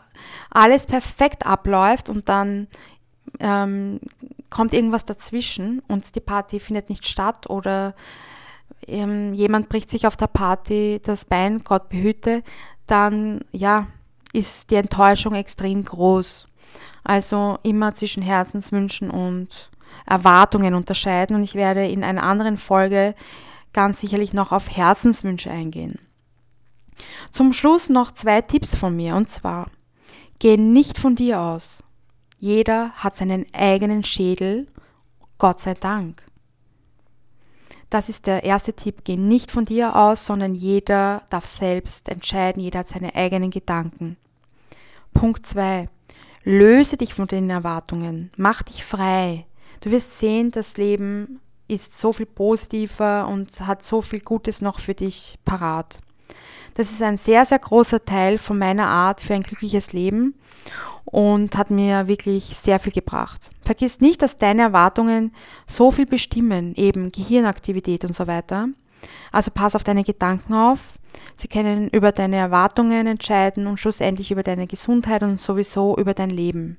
alles 0.51 0.87
perfekt 0.87 1.47
abläuft 1.47 2.09
und 2.09 2.29
dann 2.29 2.69
ähm, 3.41 4.01
kommt 4.51 4.73
irgendwas 4.73 5.05
dazwischen 5.05 5.81
und 5.89 6.15
die 6.15 6.21
Party 6.21 6.61
findet 6.61 6.89
nicht 6.89 7.07
statt 7.07 7.49
oder 7.51 7.95
ähm, 8.87 9.35
jemand 9.35 9.69
bricht 9.69 9.91
sich 9.91 10.07
auf 10.07 10.17
der 10.17 10.29
Party 10.29 11.01
das 11.03 11.25
Bein, 11.25 11.63
Gott 11.63 11.89
behüte, 11.89 12.43
dann 12.87 13.45
ja, 13.53 13.87
ist 14.33 14.71
die 14.71 14.77
Enttäuschung 14.77 15.35
extrem 15.35 15.85
groß. 15.85 16.49
Also 17.05 17.59
immer 17.63 17.95
zwischen 17.95 18.23
Herzenswünschen 18.23 19.11
und 19.11 19.71
Erwartungen 20.07 20.75
unterscheiden 20.75 21.37
und 21.37 21.43
ich 21.43 21.55
werde 21.55 21.87
in 21.87 22.03
einer 22.03 22.23
anderen 22.23 22.57
Folge 22.57 23.15
ganz 23.73 24.01
sicherlich 24.01 24.33
noch 24.33 24.53
auf 24.53 24.75
Herzenswünsche 24.75 25.51
eingehen. 25.51 25.99
Zum 27.33 27.53
Schluss 27.53 27.89
noch 27.89 28.13
zwei 28.13 28.41
Tipps 28.41 28.75
von 28.75 28.97
mir 28.97 29.15
und 29.15 29.29
zwar, 29.29 29.67
geh 30.39 30.57
nicht 30.57 30.99
von 30.99 31.15
dir 31.15 31.41
aus. 31.41 31.85
Jeder 32.39 32.91
hat 32.93 33.17
seinen 33.17 33.47
eigenen 33.53 34.05
Schädel, 34.05 34.67
Gott 35.39 35.61
sei 35.61 35.75
Dank. 35.75 36.23
Das 37.91 38.09
ist 38.09 38.27
der 38.27 38.45
erste 38.45 38.75
Tipp, 38.75 39.03
geh 39.05 39.17
nicht 39.17 39.51
von 39.51 39.65
dir 39.65 39.97
aus, 39.97 40.27
sondern 40.27 40.55
jeder 40.55 41.23
darf 41.31 41.47
selbst 41.47 42.09
entscheiden, 42.09 42.63
jeder 42.63 42.81
hat 42.81 42.89
seine 42.89 43.15
eigenen 43.15 43.51
Gedanken. 43.51 44.17
Punkt 45.15 45.47
2. 45.47 45.89
Löse 46.45 46.97
dich 46.97 47.15
von 47.15 47.27
den 47.27 47.51
Erwartungen, 47.51 48.31
mach 48.37 48.63
dich 48.63 48.85
frei, 48.85 49.47
Du 49.81 49.91
wirst 49.91 50.19
sehen, 50.19 50.51
das 50.51 50.77
Leben 50.77 51.41
ist 51.69 51.99
so 51.99 52.13
viel 52.13 52.27
positiver 52.27 53.29
und 53.29 53.61
hat 53.61 53.85
so 53.85 54.03
viel 54.03 54.21
Gutes 54.21 54.61
noch 54.61 54.81
für 54.81 54.95
dich 54.95 55.39
parat. 55.45 56.01
Das 56.75 56.91
ist 56.91 57.03
ein 57.03 57.17
sehr, 57.17 57.45
sehr 57.45 57.59
großer 57.59 58.05
Teil 58.05 58.39
von 58.39 58.59
meiner 58.59 58.87
Art 58.87 59.21
für 59.21 59.35
ein 59.35 59.43
glückliches 59.43 59.93
Leben 59.93 60.35
und 61.05 61.57
hat 61.57 61.71
mir 61.71 62.07
wirklich 62.07 62.45
sehr 62.45 62.79
viel 62.79 62.93
gebracht. 62.93 63.51
Vergiss 63.63 64.01
nicht, 64.01 64.23
dass 64.23 64.37
deine 64.37 64.63
Erwartungen 64.63 65.33
so 65.67 65.91
viel 65.91 66.07
bestimmen, 66.07 66.75
eben 66.77 67.11
Gehirnaktivität 67.11 68.05
und 68.05 68.15
so 68.15 68.27
weiter. 68.27 68.69
Also 69.33 69.51
pass 69.53 69.75
auf 69.75 69.85
deine 69.85 70.05
Gedanken 70.05 70.55
auf. 70.55 70.95
Sie 71.35 71.49
können 71.49 71.89
über 71.89 72.13
deine 72.13 72.37
Erwartungen 72.37 73.07
entscheiden 73.07 73.67
und 73.67 73.79
schlussendlich 73.79 74.31
über 74.31 74.43
deine 74.43 74.67
Gesundheit 74.67 75.23
und 75.23 75.41
sowieso 75.41 75.97
über 75.97 76.15
dein 76.15 76.31
Leben. 76.31 76.79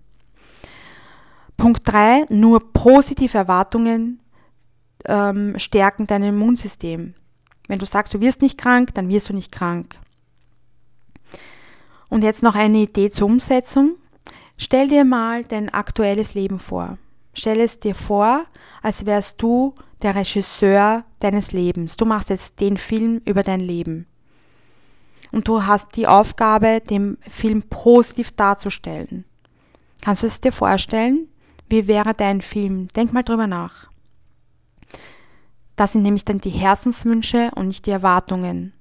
Punkt 1.59 1.81
3, 1.85 2.25
nur 2.29 2.71
positive 2.71 3.37
Erwartungen 3.37 4.21
ähm, 5.05 5.59
stärken 5.59 6.07
dein 6.07 6.23
Immunsystem. 6.23 7.13
Wenn 7.67 7.79
du 7.79 7.85
sagst, 7.85 8.13
du 8.13 8.21
wirst 8.21 8.41
nicht 8.41 8.57
krank, 8.57 8.93
dann 8.95 9.09
wirst 9.09 9.29
du 9.29 9.33
nicht 9.33 9.51
krank. 9.51 9.99
Und 12.09 12.23
jetzt 12.23 12.41
noch 12.41 12.55
eine 12.55 12.79
Idee 12.79 13.09
zur 13.11 13.27
Umsetzung. 13.27 13.95
Stell 14.57 14.87
dir 14.87 15.03
mal 15.05 15.43
dein 15.43 15.69
aktuelles 15.69 16.33
Leben 16.33 16.59
vor. 16.59 16.97
Stell 17.33 17.59
es 17.59 17.77
dir 17.77 17.93
vor, 17.93 18.45
als 18.81 19.05
wärst 19.05 19.41
du 19.41 19.75
der 20.01 20.15
Regisseur 20.15 21.03
deines 21.19 21.51
Lebens. 21.51 21.97
Du 21.97 22.05
machst 22.05 22.29
jetzt 22.29 22.59
den 22.59 22.77
Film 22.77 23.21
über 23.25 23.43
dein 23.43 23.59
Leben. 23.59 24.07
Und 25.31 25.47
du 25.47 25.63
hast 25.65 25.95
die 25.95 26.07
Aufgabe, 26.07 26.81
den 26.81 27.17
Film 27.29 27.63
positiv 27.69 28.31
darzustellen. 28.31 29.25
Kannst 30.01 30.23
du 30.23 30.27
es 30.27 30.41
dir 30.41 30.51
vorstellen? 30.51 31.27
Wie 31.69 31.87
wäre 31.87 32.13
dein 32.13 32.41
Film? 32.41 32.87
Denk 32.95 33.13
mal 33.13 33.23
drüber 33.23 33.47
nach. 33.47 33.89
Das 35.75 35.93
sind 35.93 36.03
nämlich 36.03 36.25
dann 36.25 36.41
die 36.41 36.49
Herzenswünsche 36.49 37.51
und 37.55 37.67
nicht 37.67 37.85
die 37.85 37.91
Erwartungen. 37.91 38.73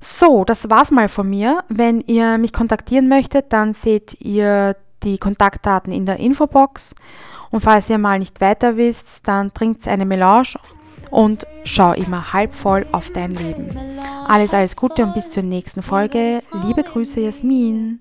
So, 0.00 0.44
das 0.44 0.68
war's 0.68 0.90
mal 0.90 1.08
von 1.08 1.30
mir. 1.30 1.62
Wenn 1.68 2.00
ihr 2.00 2.36
mich 2.38 2.52
kontaktieren 2.52 3.08
möchtet, 3.08 3.52
dann 3.52 3.74
seht 3.74 4.20
ihr 4.20 4.76
die 5.02 5.18
Kontaktdaten 5.18 5.92
in 5.92 6.04
der 6.04 6.18
Infobox. 6.18 6.94
Und 7.50 7.60
falls 7.60 7.88
ihr 7.88 7.98
mal 7.98 8.18
nicht 8.18 8.40
weiter 8.40 8.76
wisst, 8.76 9.28
dann 9.28 9.52
trinkt 9.54 9.86
eine 9.86 10.04
Melange 10.04 10.54
und 11.10 11.46
schau 11.62 11.92
immer 11.92 12.32
halb 12.32 12.52
voll 12.52 12.86
auf 12.92 13.10
dein 13.10 13.34
Leben. 13.34 13.70
Alles, 14.26 14.52
alles 14.52 14.74
Gute 14.74 15.04
und 15.04 15.14
bis 15.14 15.30
zur 15.30 15.42
nächsten 15.42 15.82
Folge. 15.82 16.42
Liebe 16.64 16.82
Grüße, 16.82 17.20
Jasmin. 17.20 18.00